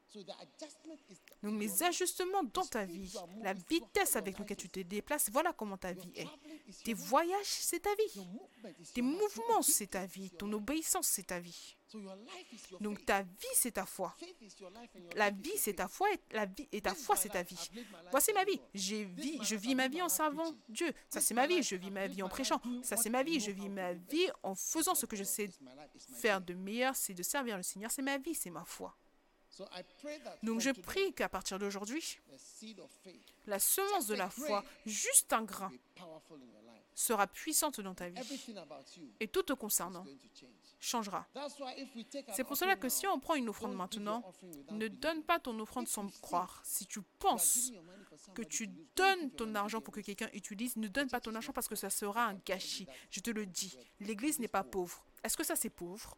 [1.42, 5.76] Donc les ajustements dans ta vie, la vitesse avec laquelle tu te déplaces, voilà comment
[5.76, 6.28] ta vie est.
[6.84, 8.26] Tes voyages, c'est ta vie.
[8.94, 10.30] Tes mouvements, c'est ta vie.
[10.30, 11.76] Ton obéissance, c'est ta vie.
[12.80, 14.14] Donc ta vie, c'est ta foi.
[15.14, 17.70] La vie, c'est ta foi et la vie et ta foi, c'est ta vie.
[18.10, 18.60] Voici ma vie.
[18.74, 20.52] J'ai vis, je vis ma vie en servant.
[20.68, 20.92] Dieu.
[21.08, 21.62] Ça, c'est ma vie.
[21.62, 22.60] Je vis ma vie en prêchant.
[22.82, 23.40] Ça, c'est ma vie.
[23.40, 25.50] Je vis ma vie en faisant ce que je sais
[26.16, 27.90] faire de meilleur, c'est de servir le Seigneur.
[27.90, 28.96] C'est ma vie, c'est ma foi.
[30.42, 32.18] Donc je prie qu'à partir d'aujourd'hui,
[33.46, 35.72] la semence de la foi, juste un grain,
[36.94, 38.54] sera puissante dans ta vie.
[39.20, 40.04] Et tout te concernant
[40.80, 41.26] changera.
[42.34, 44.22] C'est pour cela que si on prend une offrande maintenant,
[44.70, 46.62] ne donne pas ton offrande sans croire.
[46.64, 47.72] Si tu penses
[48.34, 51.68] que tu donnes ton argent pour que quelqu'un utilise, ne donne pas ton argent parce
[51.68, 52.86] que ça sera un gâchis.
[53.10, 55.04] Je te le dis, l'Église n'est pas pauvre.
[55.24, 56.16] Est-ce que ça c'est pauvre?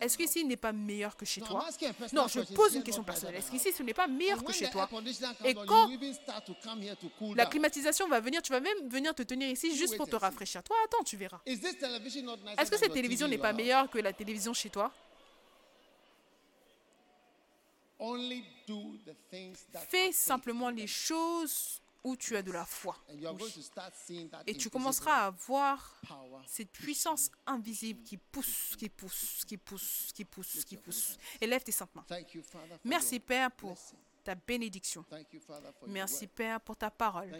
[0.00, 1.64] Est-ce qu'ici il n'est pas meilleur que chez toi?
[2.12, 3.36] Non, je pose une question personnelle.
[3.36, 4.88] Est-ce qu'ici ce n'est pas meilleur que chez toi?
[5.44, 5.88] Et quand
[7.36, 10.62] La climatisation va venir, tu vas même venir te tenir ici juste pour te rafraîchir.
[10.64, 11.40] Toi, attends, tu verras.
[11.46, 14.92] Est-ce que cette télévision n'est pas meilleure que la télévision chez toi?
[19.88, 22.96] Fais simplement les choses où tu as de la foi.
[23.08, 23.26] Oui.
[24.46, 26.00] Et tu commenceras à voir
[26.46, 31.18] cette puissance invisible qui pousse, qui pousse, qui pousse, qui pousse, qui pousse.
[31.40, 32.06] Élève tes saintes mains.
[32.84, 33.76] Merci Père pour
[34.22, 35.04] ta bénédiction.
[35.86, 36.26] Merci.
[36.26, 37.30] Père pour ta parole.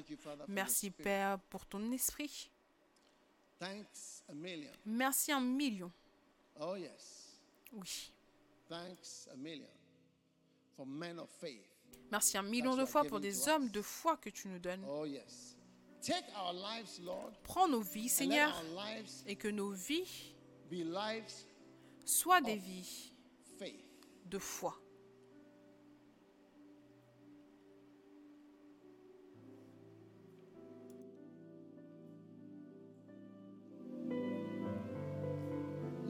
[0.49, 0.91] Merci.
[0.91, 2.51] Père pour ton esprit.
[4.85, 5.93] Merci un million.
[6.61, 7.39] Oh, yes.
[7.73, 8.13] Oui.
[8.69, 9.69] Thanks a million
[12.11, 14.85] Merci un million de fois pour des hommes de foi que tu nous donnes.
[14.89, 15.05] Oh,
[17.43, 18.63] Prends nos vies, Seigneur,
[19.27, 20.35] et que nos vies
[22.05, 23.13] soient des vies
[24.27, 24.79] de foi.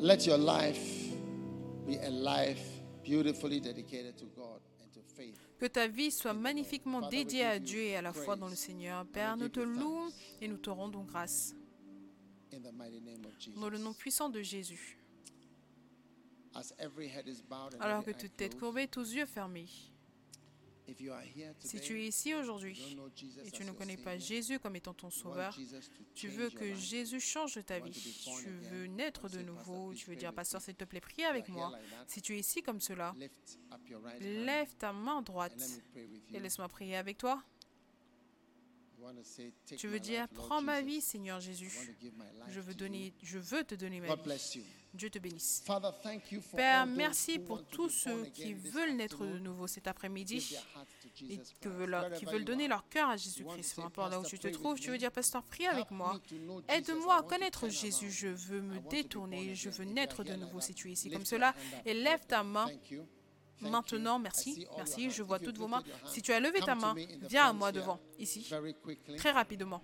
[0.05, 1.15] Let your life
[1.87, 2.61] be a life
[3.03, 4.61] beautifully dedicated to God.
[5.59, 9.07] Que ta vie soit magnifiquement dédiée à Dieu et à la foi dans le Seigneur.
[9.07, 10.11] Père, nous te louons
[10.41, 11.55] et nous te rendons grâce.
[13.57, 14.99] Dans le nom puissant de Jésus.
[17.81, 19.67] Alors que toute tête courbée, tous yeux fermés.
[19.67, 20.74] if you are here
[21.61, 22.99] Si tu es ici aujourd'hui
[23.45, 25.57] et tu ne connais pas Jésus comme étant ton sauveur,
[26.15, 30.33] tu veux que Jésus change ta vie, tu veux naître de nouveau, tu veux dire,
[30.33, 31.73] pasteur, s'il te plaît, prie avec moi.
[32.07, 33.15] Si tu es ici comme cela,
[34.21, 35.83] lève ta main droite
[36.33, 37.43] et laisse-moi prier avec toi.
[37.43, 37.43] You want to
[38.75, 38.94] say, Take
[39.77, 41.97] Tu my veux dire, prends ma vie, Seigneur Jésus.
[42.49, 44.63] Je veux, donner, je veux te donner ma vie.
[44.95, 45.65] Dieu te bénisse.
[46.55, 50.57] Père, merci pour tous ceux qui veulent naître de nouveau cet après-midi
[51.29, 53.75] et qui veulent donner leur cœur à Jésus-Christ.
[53.77, 56.21] Peu importe là où tu te trouves, tu veux dire, pasteur, prie avec moi.
[56.69, 58.11] Aide-moi à connaître Jésus.
[58.11, 59.55] Je veux me détourner.
[59.55, 61.55] Je veux naître de nouveau si tu es ici comme cela.
[61.85, 62.69] Et lève ta main.
[63.61, 64.55] Maintenant, merci.
[64.55, 65.03] see all Merci.
[65.05, 65.27] your Je hands.
[65.27, 65.83] vois If you toutes vos mains.
[65.87, 67.53] your hand, Si tu as levé come ta to main, me in the viens à
[67.53, 69.17] moi here devant, ici, Very quickly.
[69.17, 69.81] très rapidement.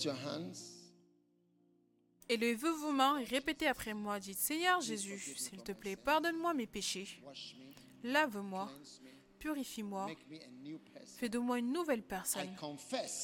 [0.00, 0.80] Lift your hands.
[2.28, 4.18] Élevez vos mains et répétez après moi.
[4.18, 7.22] Dites Seigneur Jésus, s'il te plaît, pardonne-moi mes péchés.
[8.02, 8.70] Lave-moi,
[9.38, 10.06] purifie-moi,
[11.18, 12.48] fais de moi une nouvelle personne.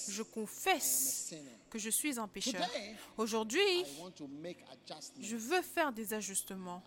[0.08, 1.34] Je confesse
[1.70, 2.68] que je suis un pécheur.
[3.16, 3.60] Aujourd'hui,
[5.20, 6.82] je veux faire des ajustements.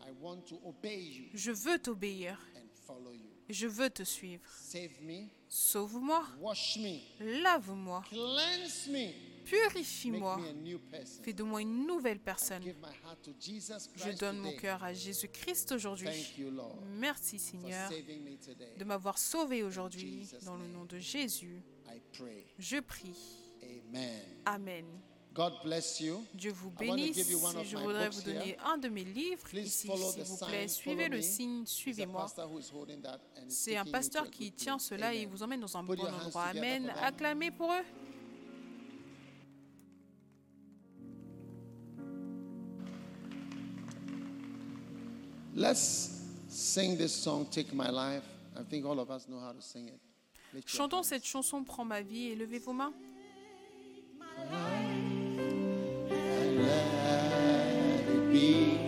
[1.33, 2.39] Je veux t'obéir.
[3.49, 4.43] Je veux te suivre.
[5.47, 6.27] Sauve-moi,
[7.19, 8.03] lave-moi,
[9.45, 10.39] purifie-moi,
[11.23, 12.63] fais de moi une nouvelle personne.
[13.95, 16.09] Je donne mon cœur à Jésus-Christ aujourd'hui.
[16.97, 17.91] Merci Seigneur
[18.77, 20.27] de m'avoir sauvé aujourd'hui.
[20.45, 21.61] Dans le nom de Jésus,
[22.57, 23.15] je prie.
[24.45, 24.85] Amen.
[26.33, 27.17] Dieu vous bénisse.
[27.63, 30.67] Je voudrais vous donner un de mes livres ici, s'il vous plaît.
[30.67, 32.27] Suivez le signe, suivez-moi.
[33.47, 36.43] C'est un pasteur qui tient cela et vous emmène dans un bon endroit.
[36.45, 36.91] Amen.
[37.01, 37.85] Acclamez pour eux.
[45.59, 48.23] Let's sing this song, Take My Life.
[48.57, 49.99] I think all of us know how to sing it.
[50.65, 52.93] Chantons cette chanson Prends ma vie et levez vos mains.
[56.55, 58.79] Let it be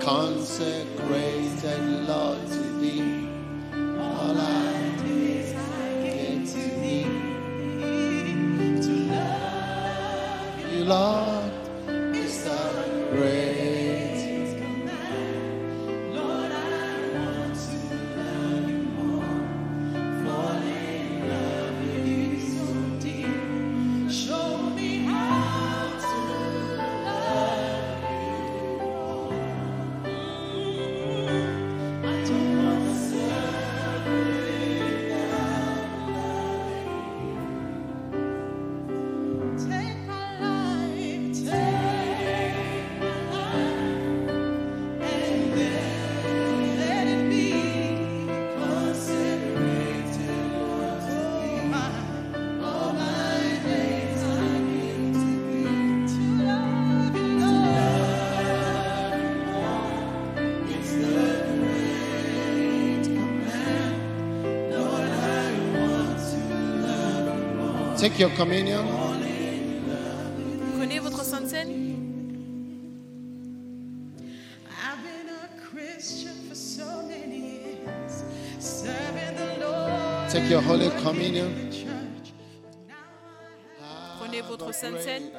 [0.00, 3.28] consecrated, Lord, to thee.
[4.00, 7.04] All I desire to thee.
[8.80, 11.19] To love you, Lord,
[68.00, 68.82] Take your communion.
[70.78, 71.70] Prenez votre Sainte Seine.
[74.70, 78.24] I've been a Christian for so many years,
[78.58, 80.30] serving the Lord.
[80.30, 81.50] Take your Holy Communion.
[84.18, 85.30] Prenez votre Sainte Seine.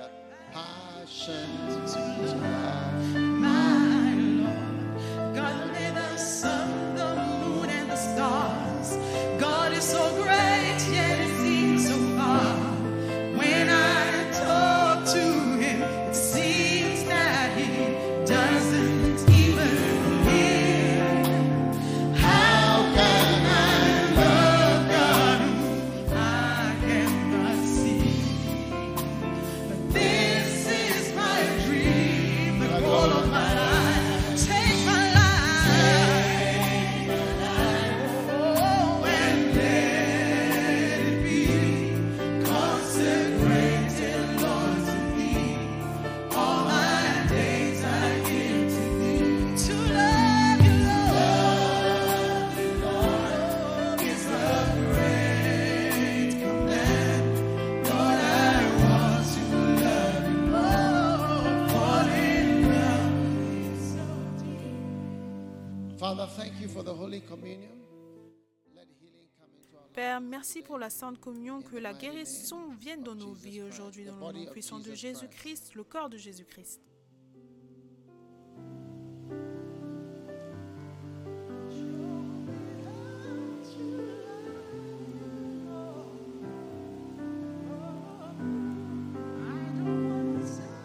[69.94, 74.32] Père, merci pour la Sainte Communion, que la guérison vienne dans nos vies aujourd'hui, dans
[74.32, 76.82] le nom puissant de Jésus-Christ, le corps de Jésus-Christ.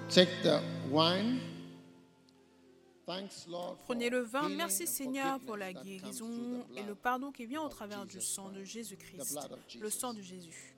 [0.08, 1.40] Take the wine.
[3.06, 4.48] Prenez le vin.
[4.48, 8.58] Merci Seigneur pour la guérison et le pardon qui vient au travers du sang de
[8.62, 8.72] Christ.
[8.72, 10.76] Jésus-Christ, le sang de Jésus.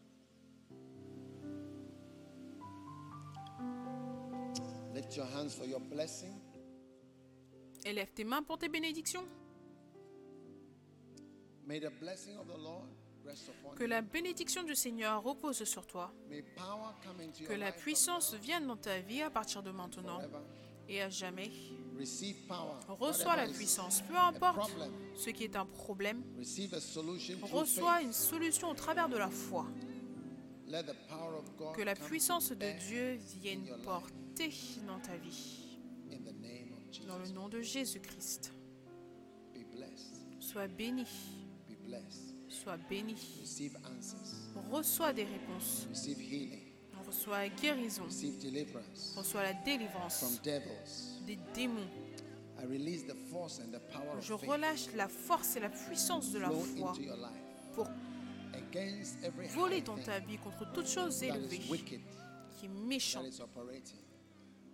[4.94, 6.34] Lift your hands for your blessing.
[7.86, 9.24] Élève tes mains pour tes bénédictions.
[11.66, 12.88] May the blessing of the Lord
[13.24, 16.12] rest upon Que la bénédiction du Seigneur repose sur toi.
[16.28, 19.70] May power come into Que your la puissance vienne dans ta vie à partir de
[19.70, 20.44] maintenant forever.
[20.88, 21.50] et à jamais.
[23.00, 24.70] Reçois la is puissance, peu importe
[25.16, 26.22] ce qui est un problème.
[27.42, 29.66] Reçois une solution au travers de la foi.
[31.74, 34.52] Que la puissance de Dieu vienne porter
[34.86, 35.78] dans ta vie.
[37.06, 38.52] Dans le nom de Jésus-Christ.
[40.40, 41.06] Sois béni.
[42.48, 43.16] Sois béni.
[44.70, 45.88] Reçois des réponses.
[47.06, 48.04] Reçois la guérison.
[49.16, 50.40] Reçois la délivrance.
[51.28, 51.90] Des démons.
[52.60, 56.32] I release the force and the power of Je relâche la force et la puissance
[56.32, 56.92] de la foi
[57.74, 57.86] pour
[59.50, 64.00] voler dans ta vie contre toute chose élevée qui est that méchant is operating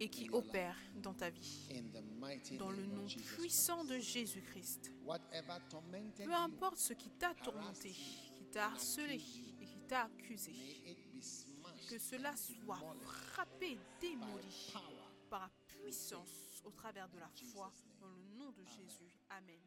[0.01, 1.69] et qui opère dans ta vie.
[1.73, 3.05] in the mighty Dans le nom
[3.37, 4.93] puissant de Jésus-Christ.
[6.25, 9.21] Peu importe ce qui t'a tourmenté, qui t'a harcelé
[9.61, 10.53] et qui t'a accusé,
[11.89, 14.73] que cela soit frappé, démoli
[15.31, 19.19] par la puissance au travers de la foi dans le nom de Jésus.
[19.31, 19.61] Amen.